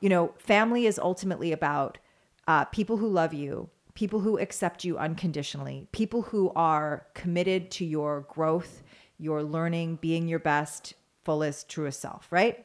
you 0.00 0.08
know, 0.08 0.34
family 0.38 0.86
is 0.86 0.98
ultimately 0.98 1.52
about 1.52 1.98
uh, 2.46 2.64
people 2.66 2.96
who 2.96 3.08
love 3.08 3.32
you, 3.34 3.68
people 3.94 4.20
who 4.20 4.38
accept 4.38 4.84
you 4.84 4.98
unconditionally, 4.98 5.86
people 5.92 6.22
who 6.22 6.50
are 6.56 7.06
committed 7.14 7.70
to 7.72 7.84
your 7.84 8.26
growth, 8.28 8.82
your 9.18 9.42
learning, 9.42 9.96
being 10.00 10.28
your 10.28 10.38
best, 10.38 10.94
fullest, 11.24 11.68
truest 11.68 12.00
self, 12.00 12.26
right? 12.30 12.64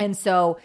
And 0.00 0.16
so 0.16 0.58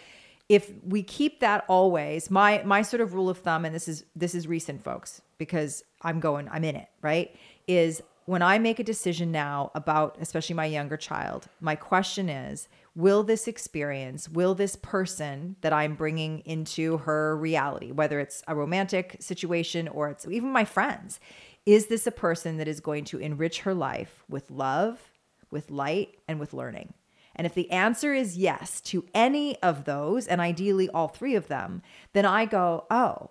if 0.49 0.71
we 0.83 1.03
keep 1.03 1.41
that 1.41 1.65
always, 1.67 2.31
my 2.31 2.61
my 2.63 2.81
sort 2.81 3.01
of 3.01 3.13
rule 3.13 3.29
of 3.29 3.39
thumb, 3.39 3.65
and 3.65 3.75
this 3.75 3.87
is 3.87 4.05
this 4.15 4.33
is 4.33 4.47
recent, 4.47 4.83
folks, 4.83 5.21
because 5.37 5.83
I'm 6.01 6.19
going, 6.19 6.47
I'm 6.49 6.63
in 6.63 6.75
it, 6.75 6.87
right? 7.01 7.35
Is 7.67 8.01
when 8.25 8.41
I 8.41 8.59
make 8.59 8.79
a 8.79 8.83
decision 8.83 9.31
now 9.31 9.71
about, 9.73 10.17
especially 10.19 10.55
my 10.55 10.65
younger 10.65 10.97
child, 10.97 11.47
my 11.61 11.75
question 11.75 12.29
is, 12.29 12.67
will 12.97 13.21
this 13.21 13.47
experience, 13.47 14.27
will 14.27 14.55
this 14.55 14.75
person 14.75 15.55
that 15.61 15.71
I'm 15.71 15.93
bringing 15.93 16.39
into 16.39 16.97
her 16.97 17.37
reality, 17.37 17.91
whether 17.91 18.19
it's 18.19 18.41
a 18.47 18.55
romantic 18.55 19.17
situation 19.19 19.87
or 19.87 20.09
it's 20.09 20.27
even 20.27 20.49
my 20.49 20.65
friends, 20.65 21.19
is 21.67 21.87
this 21.87 22.07
a 22.07 22.11
person 22.11 22.57
that 22.57 22.67
is 22.67 22.79
going 22.79 23.05
to 23.05 23.19
enrich 23.19 23.59
her 23.59 23.75
life 23.75 24.23
with 24.27 24.49
love, 24.49 25.11
with 25.51 25.69
light, 25.69 26.17
and 26.27 26.39
with 26.39 26.53
learning? 26.53 26.95
And 27.35 27.45
if 27.45 27.53
the 27.53 27.69
answer 27.69 28.15
is 28.15 28.35
yes 28.35 28.81
to 28.81 29.05
any 29.13 29.61
of 29.61 29.85
those, 29.85 30.25
and 30.25 30.41
ideally 30.41 30.89
all 30.89 31.07
three 31.07 31.35
of 31.35 31.49
them, 31.49 31.83
then 32.13 32.25
I 32.25 32.45
go, 32.45 32.87
oh, 32.89 33.29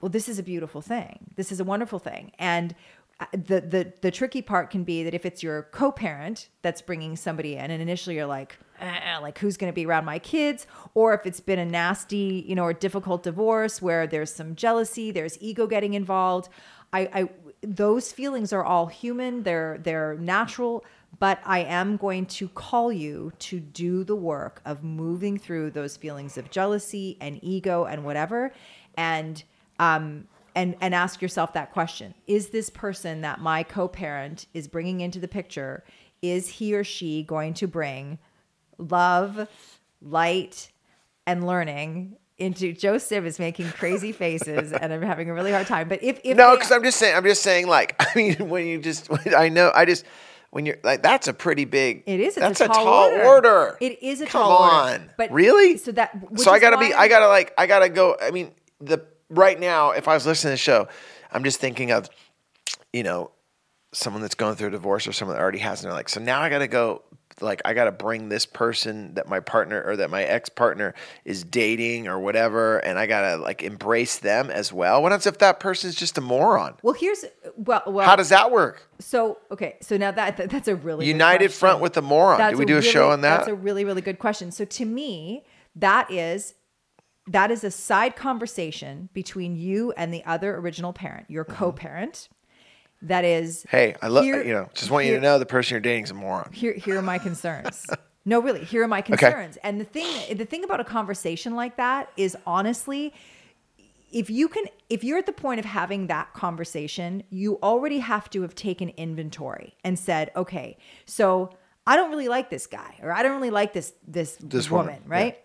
well, 0.00 0.08
this 0.08 0.28
is 0.28 0.40
a 0.40 0.42
beautiful 0.42 0.80
thing. 0.80 1.30
This 1.36 1.52
is 1.52 1.60
a 1.60 1.64
wonderful 1.64 2.00
thing. 2.00 2.32
And 2.36 2.74
the 3.32 3.60
the 3.60 3.92
the 4.00 4.10
tricky 4.10 4.42
part 4.42 4.70
can 4.70 4.84
be 4.84 5.02
that 5.02 5.12
if 5.12 5.26
it's 5.26 5.42
your 5.42 5.64
co-parent 5.72 6.48
that's 6.62 6.80
bringing 6.80 7.16
somebody 7.16 7.56
in, 7.56 7.70
and 7.70 7.82
initially 7.82 8.14
you're 8.14 8.26
like, 8.26 8.58
eh, 8.80 9.18
like 9.20 9.38
who's 9.38 9.56
going 9.56 9.70
to 9.70 9.74
be 9.74 9.86
around 9.86 10.04
my 10.04 10.18
kids, 10.18 10.66
or 10.94 11.14
if 11.14 11.26
it's 11.26 11.40
been 11.40 11.58
a 11.58 11.64
nasty, 11.64 12.44
you 12.46 12.54
know, 12.54 12.64
or 12.64 12.72
difficult 12.72 13.24
divorce 13.24 13.82
where 13.82 14.06
there's 14.06 14.32
some 14.32 14.54
jealousy, 14.54 15.10
there's 15.10 15.36
ego 15.40 15.66
getting 15.66 15.94
involved. 15.94 16.48
I, 16.92 17.00
I 17.12 17.28
those 17.62 18.12
feelings 18.12 18.52
are 18.52 18.64
all 18.64 18.86
human. 18.86 19.42
They're 19.42 19.78
they're 19.82 20.16
natural 20.16 20.84
but 21.18 21.40
I 21.44 21.60
am 21.60 21.96
going 21.96 22.26
to 22.26 22.48
call 22.48 22.92
you 22.92 23.32
to 23.38 23.60
do 23.60 24.04
the 24.04 24.14
work 24.14 24.60
of 24.64 24.84
moving 24.84 25.38
through 25.38 25.70
those 25.70 25.96
feelings 25.96 26.36
of 26.36 26.50
jealousy 26.50 27.16
and 27.20 27.38
ego 27.42 27.84
and 27.86 28.04
whatever, 28.04 28.52
and 28.96 29.42
um, 29.78 30.28
and 30.54 30.76
and 30.80 30.94
ask 30.94 31.20
yourself 31.22 31.52
that 31.54 31.72
question: 31.72 32.14
Is 32.26 32.48
this 32.50 32.70
person 32.70 33.20
that 33.22 33.40
my 33.40 33.62
co-parent 33.62 34.46
is 34.54 34.68
bringing 34.68 35.00
into 35.00 35.18
the 35.18 35.28
picture? 35.28 35.84
Is 36.20 36.48
he 36.48 36.74
or 36.74 36.82
she 36.84 37.22
going 37.22 37.54
to 37.54 37.68
bring 37.68 38.18
love, 38.78 39.48
light, 40.02 40.70
and 41.26 41.46
learning 41.46 42.16
into 42.38 42.72
Joseph 42.72 43.24
is 43.24 43.38
making 43.38 43.68
crazy 43.72 44.12
faces 44.12 44.72
and 44.72 44.92
I'm 44.92 45.02
having 45.02 45.28
a 45.28 45.34
really 45.34 45.50
hard 45.50 45.66
time. 45.66 45.88
But 45.88 46.02
if, 46.04 46.20
if 46.22 46.36
no, 46.36 46.54
because 46.54 46.70
I'm 46.70 46.84
just 46.84 46.96
saying, 46.98 47.16
I'm 47.16 47.24
just 47.24 47.42
saying, 47.42 47.66
like, 47.66 47.96
I 48.00 48.06
mean, 48.16 48.48
when 48.48 48.64
you 48.66 48.80
just, 48.80 49.08
I 49.36 49.48
know, 49.48 49.72
I 49.74 49.84
just, 49.84 50.04
when 50.50 50.64
you're 50.64 50.78
like 50.82 51.02
that's 51.02 51.28
a 51.28 51.34
pretty 51.34 51.66
big 51.66 52.02
it 52.06 52.20
is 52.20 52.38
a 52.38 52.40
tall 52.40 52.48
order. 52.48 52.54
that's 52.54 52.60
a 52.60 52.64
a 52.64 52.68
tall, 52.68 53.04
order. 53.04 53.26
order. 53.26 53.76
it 53.82 54.02
is 54.02 54.22
a 54.22 54.26
Come 54.26 54.40
tall 54.40 54.58
on. 54.62 54.92
order 54.92 55.14
but 55.18 55.30
really 55.30 55.76
so 55.76 55.92
that 55.92 56.10
so 56.36 56.50
i 56.50 56.58
gotta 56.58 56.78
be 56.78 56.94
i 56.94 57.06
gotta 57.06 57.28
like 57.28 57.52
i 57.58 57.66
gotta 57.66 57.90
go 57.90 58.16
i 58.22 58.30
mean 58.30 58.52
the 58.80 59.04
right 59.30 59.58
now 59.58 59.90
if 59.90 60.08
i 60.08 60.14
was 60.14 60.26
listening 60.26 60.50
to 60.50 60.54
the 60.54 60.56
show 60.56 60.88
i'm 61.32 61.44
just 61.44 61.60
thinking 61.60 61.90
of 61.90 62.08
you 62.92 63.02
know 63.02 63.30
someone 63.92 64.20
that's 64.22 64.34
going 64.34 64.54
through 64.54 64.68
a 64.68 64.72
divorce 64.72 65.06
or 65.06 65.12
someone 65.12 65.36
that 65.36 65.42
already 65.42 65.58
has 65.58 65.82
and 65.82 65.90
they're 65.90 65.96
like 65.96 66.08
so 66.08 66.20
now 66.20 66.40
i 66.40 66.48
gotta 66.48 66.68
go 66.68 67.02
like 67.40 67.62
i 67.64 67.72
gotta 67.72 67.92
bring 67.92 68.28
this 68.28 68.44
person 68.44 69.14
that 69.14 69.28
my 69.28 69.40
partner 69.40 69.82
or 69.82 69.96
that 69.96 70.10
my 70.10 70.24
ex-partner 70.24 70.94
is 71.24 71.44
dating 71.44 72.08
or 72.08 72.18
whatever 72.18 72.78
and 72.78 72.98
i 72.98 73.06
gotta 73.06 73.36
like 73.36 73.62
embrace 73.62 74.18
them 74.18 74.50
as 74.50 74.72
well. 74.72 75.02
What 75.02 75.12
happens 75.12 75.26
if 75.26 75.38
that 75.38 75.60
person's 75.60 75.94
just 75.94 76.18
a 76.18 76.20
moron? 76.20 76.74
Well 76.82 76.94
here's 76.94 77.24
well 77.56 77.82
well. 77.86 78.06
How 78.06 78.16
does 78.16 78.30
that 78.30 78.50
work? 78.50 78.88
So 78.98 79.38
okay 79.50 79.76
so 79.80 79.96
now 79.96 80.10
that, 80.10 80.36
that 80.36 80.50
that's 80.50 80.68
a 80.68 80.76
really 80.76 81.04
good 81.04 81.12
united 81.12 81.52
front 81.52 81.80
with 81.80 81.94
the 81.94 82.02
moron. 82.02 82.38
That's 82.38 82.52
did 82.52 82.58
we 82.58 82.64
do 82.66 82.74
a 82.74 82.76
really, 82.78 82.90
show 82.90 83.10
on 83.10 83.20
that? 83.22 83.38
That's 83.38 83.48
a 83.48 83.54
really, 83.54 83.84
really 83.84 84.02
good 84.02 84.18
question. 84.18 84.50
So 84.50 84.64
to 84.64 84.84
me, 84.84 85.44
that 85.76 86.10
is 86.10 86.54
that 87.28 87.50
is 87.50 87.62
a 87.64 87.70
side 87.70 88.16
conversation 88.16 89.08
between 89.12 89.54
you 89.56 89.92
and 89.96 90.12
the 90.12 90.24
other 90.24 90.56
original 90.56 90.92
parent, 90.92 91.26
your 91.30 91.44
Mm-hmm. 91.44 91.54
co-parent. 91.56 92.28
That 93.02 93.24
is 93.24 93.64
Hey, 93.68 93.94
I 94.02 94.08
love 94.08 94.24
here- 94.24 94.42
you 94.42 94.52
know. 94.52 94.68
Just 94.74 94.90
want 94.90 95.06
you 95.06 95.14
to 95.14 95.20
know 95.20 95.38
the 95.38 95.46
person 95.46 95.74
you're 95.74 95.80
dating 95.80 96.04
is 96.04 96.10
a 96.10 96.14
moron. 96.14 96.50
here 96.52 96.72
here 96.72 96.98
are 96.98 97.02
my 97.02 97.18
concerns. 97.18 97.86
no, 98.24 98.40
really, 98.40 98.64
here 98.64 98.82
are 98.82 98.88
my 98.88 99.02
concerns. 99.02 99.56
And 99.62 99.80
the 99.80 99.84
thing 99.84 100.36
the 100.36 100.44
thing 100.44 100.64
about 100.64 100.80
a 100.80 100.84
conversation 100.84 101.54
like 101.54 101.76
that 101.76 102.10
is 102.16 102.36
honestly 102.46 103.14
if 104.10 104.30
you 104.30 104.48
can 104.48 104.64
if 104.88 105.04
you're 105.04 105.18
at 105.18 105.26
the 105.26 105.32
point 105.32 105.58
of 105.60 105.66
having 105.66 106.06
that 106.08 106.32
conversation, 106.32 107.22
you 107.30 107.58
already 107.62 107.98
have 107.98 108.28
to 108.30 108.42
have 108.42 108.54
taken 108.54 108.88
inventory 108.96 109.76
and 109.84 109.98
said, 109.98 110.30
"Okay, 110.34 110.78
so 111.04 111.50
I 111.86 111.94
don't 111.94 112.10
really 112.10 112.28
like 112.28 112.48
this 112.50 112.66
guy 112.66 112.98
or 113.02 113.12
I 113.12 113.22
don't 113.22 113.36
really 113.36 113.50
like 113.50 113.74
this 113.74 113.92
this, 114.06 114.36
This 114.42 114.70
woman, 114.70 114.86
woman, 114.86 115.02
yeah. 115.08 115.14
right? 115.14 115.38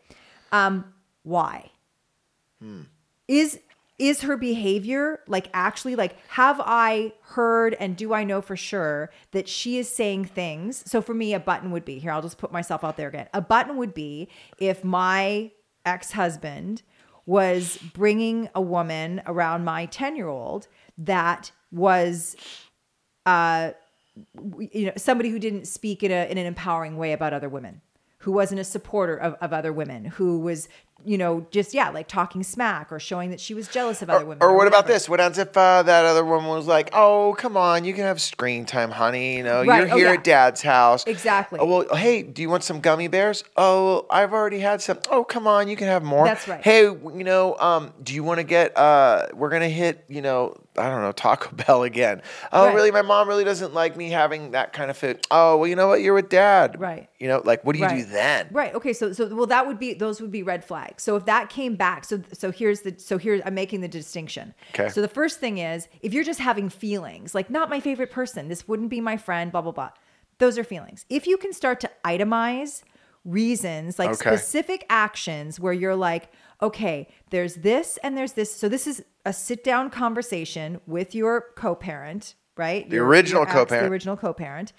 Um 0.54 0.86
why? 1.24 1.70
Is 3.28 3.60
is 4.00 4.22
her 4.22 4.38
behavior 4.38 5.20
like 5.28 5.50
actually 5.54 5.96
like 5.96 6.18
have 6.30 6.60
I 6.64 7.14
heard 7.22 7.76
and 7.80 7.96
do 7.96 8.14
I 8.14 8.24
know 8.24 8.42
for 8.42 8.58
sure 8.58 9.12
that 9.32 9.48
she 9.48 9.78
is 9.78 9.88
saying 9.88 10.26
things? 10.26 10.84
So 10.90 11.02
for 11.02 11.14
me 11.14 11.34
a 11.34 11.40
button 11.40 11.72
would 11.72 11.86
be 11.86 12.00
here 12.00 12.12
I'll 12.12 12.22
just 12.22 12.38
put 12.38 12.52
myself 12.52 12.84
out 12.84 12.98
there 12.98 13.08
again. 13.08 13.28
A 13.34 13.42
button 13.42 13.78
would 13.78 13.94
be 13.94 14.30
if 14.58 14.84
my 14.84 15.52
ex-husband 15.86 16.82
was 17.26 17.78
bringing 17.94 18.50
a 18.56 18.62
woman 18.62 19.22
around 19.26 19.64
my 19.64 19.88
10-year-old 19.88 20.68
that 20.98 21.52
was 21.72 22.36
uh 23.26 23.72
you 24.60 24.86
know 24.88 24.94
somebody 24.98 25.30
who 25.30 25.40
didn't 25.40 25.66
speak 25.66 26.04
in 26.04 26.12
a 26.12 26.30
in 26.30 26.38
an 26.38 26.46
empowering 26.46 26.98
way 26.98 27.14
about 27.14 27.34
other 27.34 27.50
women 27.50 27.82
who 28.24 28.32
wasn't 28.32 28.60
a 28.60 28.64
supporter 28.64 29.18
of, 29.18 29.34
of 29.42 29.52
other 29.52 29.74
women 29.74 30.06
who 30.06 30.40
was 30.40 30.70
you 31.06 31.18
know 31.18 31.46
just 31.52 31.74
yeah 31.74 31.90
like 31.90 32.08
talking 32.08 32.44
smack 32.44 32.92
or 32.92 33.00
showing 33.00 33.30
that 33.32 33.40
she 33.40 33.54
was 33.54 33.68
jealous 33.68 34.02
of 34.02 34.10
other 34.10 34.26
women 34.26 34.42
Or 34.42 34.56
what 34.56 34.68
about 34.68 34.88
this? 34.88 35.08
What 35.10 35.20
happens 35.20 35.38
if 35.38 35.56
uh, 35.58 35.84
that 35.84 36.06
other 36.06 36.24
woman 36.26 36.50
was 36.50 36.68
like, 36.68 36.90
"Oh, 36.94 37.36
come 37.38 37.58
on, 37.58 37.84
you 37.86 37.94
can 37.94 38.04
have 38.04 38.22
screen 38.22 38.66
time, 38.66 38.92
honey. 38.92 39.38
You 39.38 39.44
know, 39.44 39.64
Right, 39.66 39.86
you're 39.88 39.94
oh, 39.94 39.98
here 39.98 40.08
yeah. 40.08 40.14
at 40.14 40.24
Dad's 40.24 40.62
house. 40.62 41.04
Exactly. 41.06 41.60
Oh, 41.60 41.66
well, 41.66 41.96
hey, 41.96 42.22
do 42.24 42.42
you 42.42 42.50
want 42.50 42.64
some 42.64 42.80
gummy 42.82 43.08
bears? 43.08 43.44
Oh, 43.58 44.06
I've 44.10 44.34
already 44.34 44.60
had 44.60 44.82
some. 44.82 45.00
Oh, 45.10 45.24
come 45.24 45.48
on, 45.48 45.68
you 45.68 45.76
can 45.76 45.88
have 45.88 46.04
more. 46.04 46.26
That's 46.26 46.48
right. 46.48 46.62
Hey, 46.62 46.82
you 46.84 47.24
know, 47.24 47.56
um, 47.60 47.94
do 48.04 48.14
you 48.14 48.24
want 48.24 48.40
to 48.40 48.44
get? 48.44 48.78
Uh, 48.78 49.28
we're 49.34 49.50
gonna 49.50 49.70
hit, 49.70 50.04
you 50.08 50.22
know, 50.22 50.56
I 50.78 50.90
don't 50.90 51.02
know, 51.02 51.12
Taco 51.12 51.56
Bell 51.66 51.84
again. 51.84 52.22
Oh, 52.52 52.66
Right. 52.66 52.76
really? 52.76 52.92
My 52.92 53.02
mom 53.02 53.28
really 53.28 53.44
doesn't 53.44 53.74
like 53.74 53.96
me 53.98 54.10
having 54.10 54.52
that 54.52 54.74
kind 54.74 54.90
of 54.90 54.98
food. 54.98 55.26
Oh, 55.32 55.58
well, 55.58 55.68
you 55.68 55.76
know 55.76 55.88
what? 55.88 56.02
You're 56.02 56.14
with 56.16 56.30
Dad. 56.30 56.80
Right. 56.80 57.10
You 57.20 57.28
know, 57.28 57.42
like, 57.44 57.64
what 57.64 57.76
do 57.76 57.82
you 57.82 57.90
do 57.90 58.04
then? 58.06 58.48
Right. 58.52 58.74
Okay. 58.76 58.94
So 58.94 59.14
so 59.14 59.34
well 59.34 59.48
that 59.48 59.66
would 59.68 59.80
be 59.80 59.94
those 59.94 60.20
would 60.22 60.32
be 60.32 60.44
red 60.44 60.64
flags. 60.66 60.93
So 60.98 61.16
if 61.16 61.26
that 61.26 61.50
came 61.50 61.76
back, 61.76 62.06
so 62.06 62.22
so 62.34 62.52
here's 62.52 62.82
the 62.82 62.96
so 62.98 63.18
here's 63.18 63.42
I'm 63.46 63.54
making 63.56 63.82
the 63.82 63.88
distinction. 63.88 64.54
Okay. 64.74 64.90
So 64.90 65.02
the 65.02 65.08
first 65.08 65.40
thing 65.40 65.58
is 65.58 65.88
if 66.02 66.14
you're 66.14 66.24
just 66.24 66.40
having 66.40 66.70
feelings, 66.70 67.34
like 67.36 67.50
not 67.50 67.70
my 67.70 67.80
favorite 67.80 68.12
person, 68.12 68.48
this 68.48 68.68
wouldn't 68.68 68.90
be 68.90 69.02
my 69.02 69.18
friend, 69.18 69.52
blah 69.52 69.62
blah 69.62 69.72
blah. 69.72 69.90
Those 70.40 70.58
are 70.58 70.64
feelings. 70.64 71.06
If 71.10 71.28
you 71.28 71.38
can 71.38 71.54
start 71.54 71.80
to 71.82 71.92
itemize 72.06 72.84
reasons, 73.26 73.98
like 74.00 74.10
Okay. 74.10 74.18
specific 74.36 74.86
actions 74.90 75.60
where 75.60 75.74
you're 75.74 75.96
like, 75.96 76.30
okay, 76.62 77.08
there's 77.30 77.56
this 77.56 77.98
and 78.04 78.18
there's 78.18 78.34
this. 78.34 78.54
So 78.54 78.68
this 78.68 78.86
is 78.88 79.04
a 79.26 79.32
sit 79.34 79.64
down 79.64 79.90
conversation 79.90 80.82
with 80.86 81.16
your 81.16 81.46
co 81.56 81.76
parent, 81.76 82.36
right? 82.58 82.90
The 82.90 82.98
Your- 82.98 83.06
original 83.06 83.42
your 83.42 83.48
ex, 83.50 83.54
co-parent. 83.54 83.86
The 83.88 83.92
original 83.92 84.18
co 84.18 84.34
parent. 84.34 84.74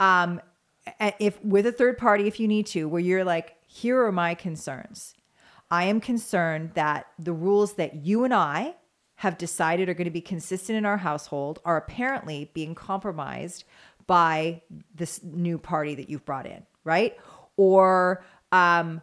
Um, 0.00 0.40
if 1.20 1.42
with 1.44 1.66
a 1.66 1.72
third 1.72 1.98
party, 1.98 2.26
if 2.26 2.40
you 2.40 2.48
need 2.48 2.66
to, 2.68 2.88
where 2.88 3.00
you're 3.00 3.24
like, 3.24 3.56
here 3.66 4.02
are 4.04 4.12
my 4.12 4.34
concerns. 4.34 5.14
I 5.72 5.84
am 5.84 6.02
concerned 6.02 6.72
that 6.74 7.06
the 7.18 7.32
rules 7.32 7.74
that 7.74 7.94
you 7.96 8.24
and 8.24 8.34
I 8.34 8.74
have 9.16 9.38
decided 9.38 9.88
are 9.88 9.94
going 9.94 10.04
to 10.04 10.10
be 10.10 10.20
consistent 10.20 10.76
in 10.76 10.84
our 10.84 10.98
household 10.98 11.60
are 11.64 11.78
apparently 11.78 12.50
being 12.52 12.74
compromised 12.74 13.64
by 14.06 14.60
this 14.94 15.22
new 15.22 15.56
party 15.56 15.94
that 15.94 16.10
you've 16.10 16.26
brought 16.26 16.44
in, 16.44 16.66
right? 16.84 17.16
Or, 17.56 18.22
um, 18.52 19.00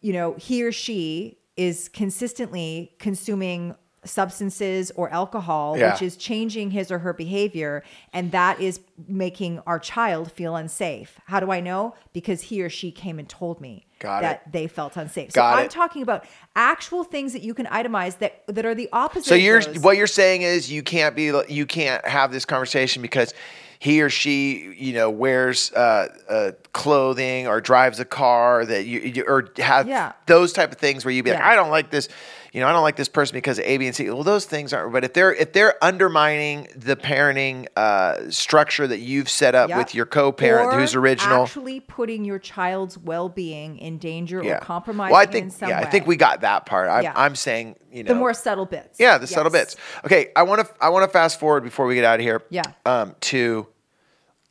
you 0.00 0.14
know, 0.14 0.34
he 0.38 0.64
or 0.64 0.72
she 0.72 1.36
is 1.58 1.90
consistently 1.90 2.94
consuming 2.98 3.74
substances 4.06 4.90
or 4.96 5.10
alcohol, 5.10 5.76
Yeah. 5.78 5.92
which 5.92 6.02
is 6.02 6.16
changing 6.16 6.70
his 6.70 6.90
or 6.90 7.00
her 7.00 7.12
behavior, 7.12 7.82
and 8.12 8.32
that 8.32 8.60
is 8.60 8.80
making 9.08 9.60
our 9.66 9.78
child 9.78 10.32
feel 10.32 10.56
unsafe. 10.56 11.18
How 11.26 11.40
do 11.40 11.50
I 11.50 11.60
know? 11.60 11.94
Because 12.12 12.42
he 12.42 12.62
or 12.62 12.68
she 12.70 12.90
came 12.90 13.18
and 13.18 13.28
told 13.28 13.60
me 13.60 13.86
Got 13.98 14.22
that 14.22 14.42
it. 14.46 14.52
they 14.52 14.66
felt 14.66 14.96
unsafe. 14.96 15.32
Got 15.32 15.52
so 15.52 15.58
I'm 15.58 15.64
it. 15.66 15.70
talking 15.70 16.02
about 16.02 16.24
actual 16.54 17.04
things 17.04 17.32
that 17.32 17.42
you 17.42 17.54
can 17.54 17.66
itemize 17.66 18.18
that 18.18 18.42
that 18.46 18.64
are 18.64 18.74
the 18.74 18.88
opposite. 18.92 19.26
So 19.28 19.34
you're 19.34 19.62
what 19.80 19.96
you're 19.96 20.06
saying 20.06 20.42
is 20.42 20.70
you 20.70 20.82
can't 20.82 21.14
be 21.16 21.32
you 21.48 21.66
can't 21.66 22.06
have 22.06 22.32
this 22.32 22.44
conversation 22.44 23.02
because 23.02 23.34
he 23.78 24.00
or 24.00 24.08
she 24.08 24.74
you 24.78 24.94
know 24.94 25.10
wears 25.10 25.70
uh, 25.72 26.08
uh, 26.30 26.52
clothing 26.72 27.46
or 27.46 27.60
drives 27.60 28.00
a 28.00 28.04
car 28.06 28.64
that 28.64 28.86
you, 28.86 29.00
you 29.00 29.24
or 29.26 29.50
have 29.58 29.86
Yeah. 29.86 30.12
those 30.26 30.52
type 30.54 30.72
of 30.72 30.78
things 30.78 31.04
where 31.04 31.12
you'd 31.12 31.24
be 31.24 31.30
like 31.30 31.40
Yeah. 31.40 31.48
I 31.50 31.54
don't 31.56 31.70
like 31.70 31.90
this 31.90 32.08
you 32.52 32.60
know 32.60 32.68
I 32.68 32.72
don't 32.72 32.82
like 32.82 32.96
this 32.96 33.08
person 33.08 33.34
because 33.34 33.58
of 33.58 33.64
A 33.64 33.76
B 33.78 33.86
and 33.86 33.94
C 33.94 34.08
well 34.10 34.22
those 34.22 34.44
things 34.44 34.72
aren't 34.72 34.92
but 34.92 35.04
if 35.04 35.12
they're 35.12 35.32
if 35.34 35.52
they're 35.52 35.82
undermining 35.84 36.68
the 36.74 36.96
parenting 36.96 37.66
uh, 37.76 38.30
structure 38.30 38.86
that 38.86 38.98
you've 38.98 39.28
set 39.28 39.54
up 39.54 39.68
Yep. 39.68 39.78
with 39.78 39.94
your 39.94 40.06
co-parent 40.06 40.74
Or 40.74 40.78
who's 40.80 40.94
original 40.94 41.42
actually 41.44 41.80
putting 41.80 42.24
your 42.24 42.38
child's 42.38 42.96
well-being 42.96 43.78
in 43.78 43.98
danger 43.98 44.42
yeah 44.42 44.56
or 44.56 44.60
compromising 44.60 45.12
well 45.12 45.20
I 45.20 45.24
in 45.24 45.30
think 45.50 45.52
yeah 45.60 45.68
way. 45.80 45.86
I 45.86 45.90
think 45.90 46.06
we 46.06 46.16
got 46.16 46.42
that 46.42 46.66
part 46.66 46.88
I'm, 46.88 47.02
Yeah. 47.02 47.12
I'm 47.16 47.34
saying 47.34 47.76
you 47.90 48.02
know 48.04 48.08
the 48.08 48.14
more 48.14 48.34
subtle 48.34 48.66
bits. 48.66 49.00
Yeah, 49.00 49.16
the 49.16 49.26
subtle 49.26 49.50
bits. 49.50 49.74
Okay, 50.04 50.30
I 50.36 50.42
want 50.42 50.66
to 50.66 50.74
I 50.80 50.90
want 50.90 51.04
to 51.04 51.10
fast 51.10 51.40
forward 51.40 51.62
before 51.64 51.86
we 51.86 51.94
get 51.94 52.04
out 52.04 52.20
of 52.20 52.24
here. 52.24 52.42
Yeah. 52.50 52.62
Um, 52.84 53.14
to 53.20 53.66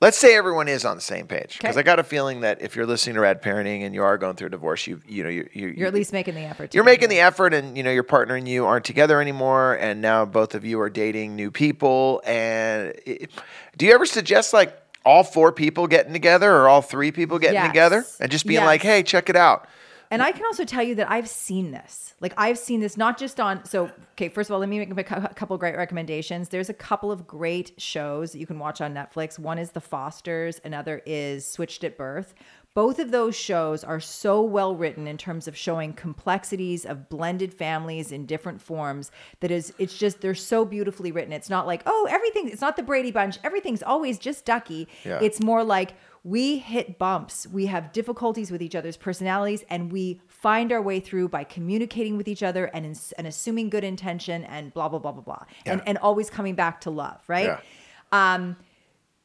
let's 0.01 0.17
say 0.17 0.35
everyone 0.35 0.67
is 0.67 0.83
on 0.85 0.95
the 0.97 1.01
same 1.01 1.25
page 1.27 1.57
because 1.57 1.71
Okay. 1.75 1.79
I 1.79 1.83
got 1.83 1.99
a 1.99 2.03
feeling 2.03 2.41
that 2.41 2.61
if 2.61 2.75
you're 2.75 2.85
listening 2.85 3.15
to 3.15 3.21
Rad 3.21 3.41
Parenting 3.41 3.83
and 3.85 3.95
you 3.95 4.03
are 4.03 4.17
going 4.17 4.35
through 4.35 4.47
a 4.47 4.51
divorce, 4.51 4.87
you 4.87 5.01
you 5.07 5.23
know 5.23 5.29
you 5.29 5.47
you 5.53 5.67
You're 5.69 5.87
at 5.87 5.93
least 5.93 6.13
making 6.13 6.35
the 6.35 6.41
effort. 6.41 6.71
to 6.71 6.75
you're 6.75 6.83
making 6.83 7.09
the 7.09 7.19
effort 7.19 7.53
and 7.53 7.77
you 7.77 7.83
know 7.83 7.91
your 7.91 8.03
partner 8.03 8.35
and 8.35 8.47
you 8.47 8.65
aren't 8.65 8.85
together 8.85 9.21
anymore 9.21 9.73
and 9.79 10.01
now 10.01 10.25
both 10.25 10.53
of 10.55 10.65
you 10.65 10.79
are 10.81 10.89
dating 10.89 11.35
new 11.35 11.49
people 11.51 12.21
and 12.25 12.93
it, 13.05 13.31
do 13.77 13.85
you 13.85 13.93
ever 13.93 14.05
suggest 14.05 14.53
like 14.53 14.77
all 15.05 15.23
four 15.23 15.51
people 15.51 15.85
getting 15.87 16.13
together 16.13 16.51
or 16.51 16.67
all 16.67 16.81
three 16.81 17.11
people 17.11 17.37
getting 17.39 17.55
Yes. 17.55 17.67
together 17.69 18.05
and 18.19 18.31
just 18.31 18.45
being 18.47 18.63
like 18.63 18.81
hey 18.81 19.03
check 19.03 19.29
it 19.29 19.35
out 19.35 19.67
And 20.11 20.21
I 20.21 20.31
can 20.31 20.45
also 20.45 20.65
tell 20.65 20.83
you 20.83 20.95
that 20.95 21.09
I've 21.09 21.27
seen 21.27 21.71
this. 21.71 22.13
Like 22.21 22.33
I've 22.37 22.57
seen 22.57 22.79
this 22.79 22.97
not 22.97 23.17
just 23.17 23.39
on. 23.39 23.65
So 23.65 23.91
okay, 24.13 24.29
first 24.29 24.49
of 24.49 24.53
all, 24.53 24.59
let 24.59 24.69
me 24.69 24.79
make 24.79 24.91
a 24.97 25.03
cou- 25.03 25.27
couple 25.35 25.57
great 25.57 25.75
recommendations. 25.75 26.49
There's 26.49 26.69
a 26.69 26.73
couple 26.73 27.11
of 27.11 27.27
great 27.27 27.73
shows 27.77 28.31
that 28.31 28.39
you 28.39 28.47
can 28.47 28.59
watch 28.59 28.81
on 28.81 28.93
Netflix. 28.93 29.39
One 29.39 29.57
is 29.57 29.71
The 29.71 29.81
Fosters. 29.81 30.61
Another 30.63 31.01
is 31.05 31.47
Switched 31.47 31.83
at 31.83 31.97
Birth. 31.97 32.33
Both 32.75 32.99
of 32.99 33.11
those 33.11 33.37
shows 33.37 33.85
are 33.85 34.01
so 34.01 34.41
well 34.41 34.75
written 34.75 35.07
in 35.07 35.17
terms 35.17 35.47
of 35.47 35.55
showing 35.55 35.93
complexities 35.93 36.85
of 36.85 37.07
blended 37.07 37.53
families 37.53 38.11
in 38.11 38.25
different 38.25 38.61
forms 38.61 39.11
that 39.39 39.49
is 39.49 39.73
it's 39.79 39.97
just 39.97 40.19
they're 40.19 40.35
so 40.35 40.65
beautifully 40.65 41.13
written. 41.13 41.31
It's 41.31 41.49
not 41.49 41.65
like, 41.65 41.83
oh, 41.85 42.05
everything 42.09 42.49
it's 42.49 42.59
not 42.59 42.75
the 42.75 42.83
Brady 42.83 43.11
Bunch. 43.11 43.37
Everything's 43.45 43.81
always 43.81 44.19
just 44.19 44.43
ducky. 44.43 44.89
Yeah. 45.05 45.19
It's 45.21 45.41
more 45.41 45.63
like 45.63 45.93
we 46.25 46.57
hit 46.57 46.97
bumps. 46.97 47.45
We 47.45 47.67
have 47.67 47.93
difficulties 47.93 48.49
with 48.49 48.59
each 48.59 48.73
other's 48.73 48.97
personalities, 48.97 49.63
and 49.69 49.91
we 49.91 50.19
find 50.27 50.71
our 50.71 50.81
way 50.81 50.99
through 50.99 51.29
by 51.29 51.43
communicating 51.43 52.17
with 52.17 52.27
each 52.27 52.41
other 52.41 52.65
and, 52.73 52.83
and 53.19 53.27
assuming 53.27 53.69
good 53.69 53.83
intention 53.83 54.43
and 54.45 54.73
blah 54.73 54.89
blah 54.89 54.97
blah 54.97 55.11
blah 55.11 55.21
blah, 55.21 55.43
and 55.67 55.79
Yeah. 55.81 55.83
and 55.85 55.97
always 55.99 56.31
coming 56.31 56.55
back 56.55 56.81
to 56.81 56.89
love, 56.89 57.21
right? 57.27 57.45
Yeah. 57.45 57.59
Um, 58.11 58.57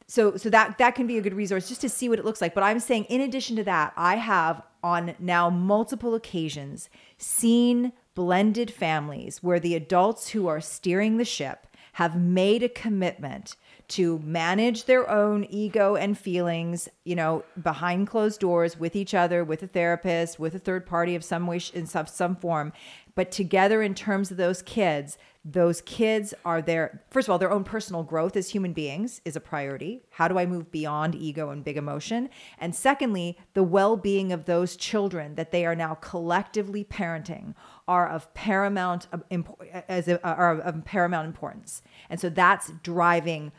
so 0.06 0.36
so 0.36 0.50
that 0.50 0.76
that 0.76 0.94
can 0.94 1.06
be 1.06 1.16
a 1.16 1.22
good 1.22 1.32
resource 1.32 1.68
just 1.68 1.80
to 1.80 1.88
see 1.88 2.08
what 2.08 2.18
it 2.18 2.24
looks 2.24 2.40
like 2.40 2.52
but 2.52 2.64
i'm 2.64 2.80
saying 2.80 3.04
in 3.04 3.20
addition 3.20 3.54
to 3.54 3.62
that 3.62 3.92
i 3.96 4.16
have 4.16 4.60
on 4.82 5.14
now 5.20 5.48
multiple 5.48 6.16
occasions 6.16 6.90
seen 7.16 7.92
blended 8.16 8.72
families 8.72 9.40
where 9.40 9.60
the 9.60 9.76
adults 9.76 10.30
who 10.30 10.48
are 10.48 10.60
steering 10.60 11.16
the 11.18 11.24
ship 11.24 11.68
have 11.92 12.20
made 12.20 12.60
a 12.64 12.68
commitment 12.68 13.54
to 13.90 14.20
manage 14.20 14.85
their 14.85 15.11
own 15.11 15.44
ego 15.50 15.96
and 15.96 16.16
feelings 16.16 16.88
you 17.05 17.16
know 17.16 17.44
behind 17.62 18.07
closed 18.07 18.40
doors 18.40 18.79
with 18.79 18.94
each 18.94 19.14
other 19.14 19.44
with 19.44 19.62
a 19.62 19.66
therapist 19.66 20.38
with 20.38 20.55
a 20.55 20.59
third 20.59 20.87
party 20.87 21.14
of 21.14 21.24
some 21.24 21.46
way 21.46 21.61
in 21.74 21.87
some, 21.87 22.07
some 22.07 22.37
form. 22.37 22.72
But 23.16 23.33
together 23.33 23.83
in 23.83 23.94
terms 23.94 24.31
of 24.31 24.37
those 24.37 24.62
kids 24.62 25.18
those 25.42 25.81
kids 25.81 26.35
are 26.44 26.61
their 26.61 27.03
first 27.11 27.26
of 27.26 27.33
all 27.33 27.38
their 27.38 27.50
own 27.50 27.64
personal 27.64 28.03
growth 28.03 28.37
as 28.37 28.50
human 28.50 28.74
beings 28.74 29.22
is 29.24 29.37
a 29.37 29.40
priority. 29.40 30.03
How 30.11 30.29
do 30.29 30.38
i 30.38 30.44
move 30.44 30.70
beyond 30.70 31.14
ego 31.14 31.48
and 31.50 31.64
big 31.64 31.79
emotion? 31.79 32.29
And 32.59 32.74
secondly 32.74 33.38
the 33.55 33.62
well-being 33.62 34.33
of 34.33 34.44
those 34.44 34.76
children 34.76 35.35
that 35.37 35.50
they 35.50 35.64
are 35.64 35.74
now 35.74 35.94
collectively 35.94 36.85
parenting 36.85 37.55
are 37.88 38.09
of 38.09 38.33
paramount 38.35 39.09
um, 39.12 39.24
uh, 39.31 39.35
uh, 39.35 39.40
of 39.40 39.44
impo- 39.44 39.85
as 39.88 40.09
a, 40.09 40.24
are 40.24 40.61
of 40.61 40.85
paramount 40.85 41.26
importance. 41.26 41.83
And 42.11 42.20
so 42.20 42.29
that's 42.29 42.70
driving 42.83 43.50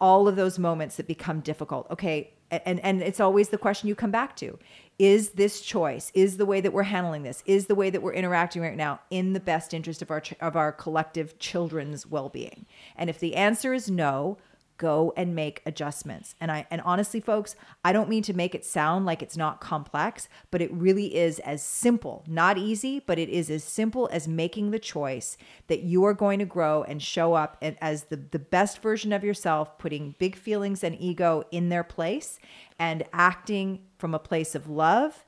all 0.00 0.28
of 0.28 0.36
those 0.36 0.58
moments 0.58 0.96
that 0.96 1.06
become 1.06 1.40
difficult. 1.40 1.86
Okay 1.90 2.32
and 2.52 2.80
and 2.80 3.02
it's 3.02 3.20
always 3.20 3.48
the 3.48 3.58
question 3.58 3.88
you 3.88 3.94
come 3.94 4.10
back 4.10 4.36
to. 4.36 4.58
Is 4.98 5.30
this 5.30 5.62
choice 5.62 6.12
is 6.14 6.36
the 6.36 6.46
way 6.46 6.60
that 6.60 6.72
we're 6.72 6.82
handling 6.84 7.22
this 7.22 7.42
is 7.46 7.66
the 7.66 7.74
way 7.74 7.90
that 7.90 8.02
we're 8.02 8.12
interacting 8.12 8.62
right 8.62 8.76
now 8.76 9.00
in 9.10 9.32
the 9.32 9.40
best 9.40 9.72
interest 9.72 10.02
of 10.02 10.10
our 10.10 10.22
of 10.40 10.54
our 10.54 10.70
collective 10.70 11.38
children's 11.38 12.06
well-being? 12.06 12.66
And 12.96 13.08
if 13.08 13.18
the 13.18 13.34
answer 13.34 13.72
is 13.72 13.90
no 13.90 14.36
go 14.78 15.12
and 15.16 15.34
make 15.34 15.62
adjustments 15.66 16.34
and 16.40 16.50
i 16.50 16.66
and 16.70 16.80
honestly 16.82 17.20
folks 17.20 17.54
i 17.84 17.92
don't 17.92 18.08
mean 18.08 18.22
to 18.22 18.34
make 18.34 18.54
it 18.54 18.64
sound 18.64 19.06
like 19.06 19.22
it's 19.22 19.36
not 19.36 19.60
complex 19.60 20.28
but 20.50 20.60
it 20.60 20.72
really 20.72 21.14
is 21.14 21.38
as 21.40 21.62
simple 21.62 22.24
not 22.26 22.58
easy 22.58 23.00
but 23.00 23.18
it 23.18 23.28
is 23.28 23.50
as 23.50 23.62
simple 23.62 24.08
as 24.12 24.26
making 24.26 24.70
the 24.70 24.78
choice 24.78 25.36
that 25.68 25.82
you 25.82 26.04
are 26.04 26.14
going 26.14 26.38
to 26.38 26.44
grow 26.44 26.82
and 26.84 27.02
show 27.02 27.34
up 27.34 27.56
as 27.80 28.04
the, 28.04 28.16
the 28.16 28.38
best 28.38 28.82
version 28.82 29.12
of 29.12 29.22
yourself 29.22 29.78
putting 29.78 30.14
big 30.18 30.36
feelings 30.36 30.82
and 30.82 30.96
ego 31.00 31.44
in 31.50 31.68
their 31.68 31.84
place 31.84 32.38
and 32.78 33.04
acting 33.12 33.80
from 33.98 34.14
a 34.14 34.18
place 34.18 34.54
of 34.54 34.68
love 34.68 35.24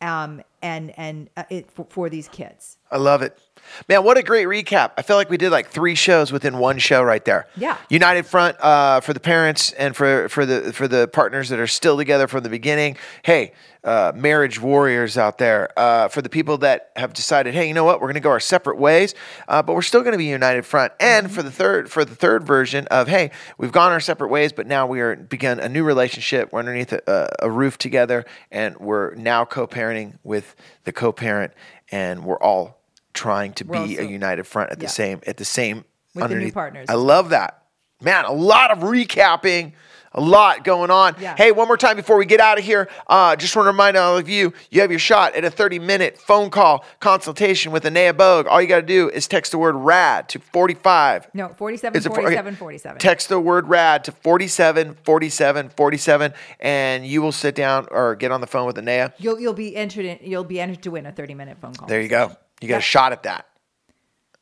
um, 0.00 0.42
and 0.60 0.92
and 0.98 1.30
uh, 1.36 1.44
it, 1.48 1.70
for, 1.70 1.86
for 1.88 2.10
these 2.10 2.28
kids 2.28 2.76
I 2.90 2.98
love 2.98 3.22
it. 3.22 3.38
Man, 3.88 4.04
what 4.04 4.16
a 4.16 4.22
great 4.22 4.46
recap. 4.46 4.92
I 4.96 5.02
feel 5.02 5.16
like 5.16 5.30
we 5.30 5.36
did 5.36 5.50
like 5.50 5.68
three 5.68 5.94
shows 5.94 6.32
within 6.32 6.58
one 6.58 6.78
show 6.78 7.02
right 7.02 7.24
there. 7.24 7.46
Yeah. 7.56 7.76
United 7.88 8.26
Front 8.26 8.56
uh, 8.60 9.00
for 9.00 9.12
the 9.12 9.20
parents 9.20 9.72
and 9.72 9.96
for, 9.96 10.28
for 10.28 10.44
the 10.46 10.72
for 10.72 10.86
the 10.86 11.08
partners 11.08 11.48
that 11.48 11.58
are 11.58 11.66
still 11.66 11.96
together 11.96 12.28
from 12.28 12.42
the 12.42 12.48
beginning. 12.48 12.96
Hey, 13.22 13.52
uh, 13.84 14.12
marriage 14.14 14.60
warriors 14.60 15.18
out 15.18 15.38
there. 15.38 15.70
Uh, 15.76 16.08
for 16.08 16.22
the 16.22 16.28
people 16.28 16.58
that 16.58 16.92
have 16.96 17.12
decided, 17.12 17.54
hey, 17.54 17.66
you 17.66 17.74
know 17.74 17.84
what, 17.84 18.00
we're 18.00 18.06
going 18.06 18.14
to 18.14 18.20
go 18.20 18.30
our 18.30 18.40
separate 18.40 18.78
ways, 18.78 19.14
uh, 19.48 19.62
but 19.62 19.74
we're 19.74 19.82
still 19.82 20.02
going 20.02 20.12
to 20.12 20.18
be 20.18 20.26
United 20.26 20.64
Front. 20.64 20.92
And 21.00 21.30
for 21.30 21.42
the 21.42 21.50
third 21.50 21.90
for 21.90 22.04
the 22.04 22.14
third 22.14 22.44
version 22.44 22.86
of, 22.88 23.08
hey, 23.08 23.30
we've 23.58 23.72
gone 23.72 23.92
our 23.92 24.00
separate 24.00 24.28
ways, 24.28 24.52
but 24.52 24.66
now 24.66 24.86
we 24.86 25.00
are 25.00 25.16
begun 25.16 25.58
a 25.58 25.68
new 25.68 25.84
relationship. 25.84 26.52
We're 26.52 26.60
underneath 26.60 26.92
a, 26.92 27.28
a 27.40 27.50
roof 27.50 27.78
together, 27.78 28.24
and 28.50 28.76
we're 28.78 29.14
now 29.14 29.44
co-parenting 29.44 30.18
with 30.22 30.54
the 30.84 30.92
co-parent, 30.92 31.52
and 31.90 32.24
we're 32.24 32.38
all 32.38 32.81
trying 33.14 33.52
to 33.54 33.64
be 33.64 33.98
a 33.98 34.02
united 34.04 34.44
front 34.46 34.70
at 34.70 34.78
the 34.78 34.84
Yeah. 34.84 34.90
same 34.90 35.20
at 35.26 35.36
the 35.36 35.44
same 35.44 35.78
With 35.78 35.84
the 36.14 36.18
new 36.20 36.24
underneath. 36.34 36.54
partners. 36.54 36.86
I 36.88 36.94
love 36.94 37.30
that. 37.30 37.58
Man, 38.00 38.24
a 38.24 38.32
lot 38.32 38.72
of 38.72 38.78
recapping, 38.78 39.72
a 40.12 40.20
lot 40.20 40.64
going 40.64 40.90
on. 40.90 41.14
Yeah. 41.20 41.36
Hey, 41.36 41.52
one 41.52 41.68
more 41.68 41.76
time 41.76 41.94
before 41.96 42.16
we 42.16 42.26
get 42.26 42.40
out 42.40 42.58
of 42.58 42.64
here, 42.64 42.88
uh, 43.06 43.36
just 43.36 43.54
want 43.54 43.64
to 43.66 43.70
remind 43.70 43.96
all 43.96 44.18
of 44.18 44.28
you, 44.28 44.52
you 44.72 44.80
have 44.80 44.90
your 44.90 44.98
shot 44.98 45.36
at 45.36 45.44
a 45.44 45.50
30-minute 45.50 46.18
phone 46.18 46.50
call 46.50 46.84
consultation 46.98 47.70
with 47.70 47.86
Anea 47.86 48.12
Bogue. 48.12 48.48
All 48.48 48.60
you 48.60 48.66
got 48.66 48.80
to 48.80 48.82
do 48.82 49.08
is 49.08 49.28
text 49.28 49.52
the 49.52 49.58
word 49.58 49.76
RAD 49.76 50.28
to 50.30 50.40
45. 50.40 51.28
no 51.32 51.48
47 51.50 51.96
Is 51.96 52.06
47 52.06 52.48
okay. 52.48 52.56
47 52.58 52.98
Text 52.98 53.28
the 53.28 53.38
word 53.38 53.68
RAD 53.68 54.02
to 54.04 54.12
47 54.12 54.96
47 55.04 55.68
47 55.70 56.34
and 56.58 57.06
you 57.06 57.22
will 57.22 57.30
sit 57.32 57.54
down 57.54 57.86
or 57.92 58.16
get 58.16 58.32
on 58.32 58.40
the 58.40 58.46
phone 58.48 58.66
with 58.66 58.76
Anea. 58.78 59.14
you'll 59.18 59.38
you'll 59.40 59.52
be 59.54 59.76
entered 59.76 60.04
in, 60.04 60.18
you'll 60.22 60.42
be 60.44 60.60
entered 60.60 60.82
to 60.82 60.90
win 60.90 61.06
a 61.06 61.12
30 61.12 61.34
minute 61.34 61.56
phone 61.60 61.72
call 61.74 61.86
There 61.88 62.00
you 62.02 62.08
go. 62.08 62.36
You 62.62 62.68
got 62.68 62.78
a 62.78 62.80
shot 62.80 63.12
at 63.12 63.24
that. 63.24 63.46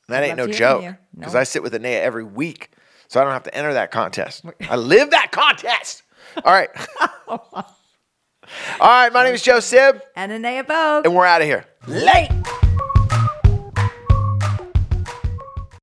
And 0.08 0.14
that 0.14 0.22
I'd 0.22 0.28
ain't 0.28 0.36
no 0.36 0.44
love 0.44 0.52
to 0.52 0.56
hear 0.58 0.70
from 0.72 0.82
joke 0.82 0.96
because 1.18 1.34
No. 1.34 1.40
I 1.40 1.44
sit 1.44 1.62
with 1.62 1.74
Anea 1.74 2.00
every 2.02 2.24
week, 2.24 2.70
so 3.08 3.20
I 3.20 3.24
don't 3.24 3.32
have 3.32 3.44
to 3.44 3.54
enter 3.54 3.72
that 3.74 3.90
contest. 3.90 4.44
I 4.68 4.76
live 4.76 5.10
that 5.10 5.30
contest. 5.32 6.02
All 6.44 6.52
right. 6.52 6.68
All 7.38 7.64
right, 8.80 9.12
my 9.12 9.22
name 9.24 9.34
is 9.34 9.42
Joe 9.42 9.60
Sib, 9.60 10.02
And 10.16 10.32
Anea 10.32 10.64
Bogue. 10.64 11.06
and 11.06 11.14
we're 11.14 11.24
out 11.26 11.40
of 11.40 11.46
here. 11.46 11.64
Late. 11.86 12.30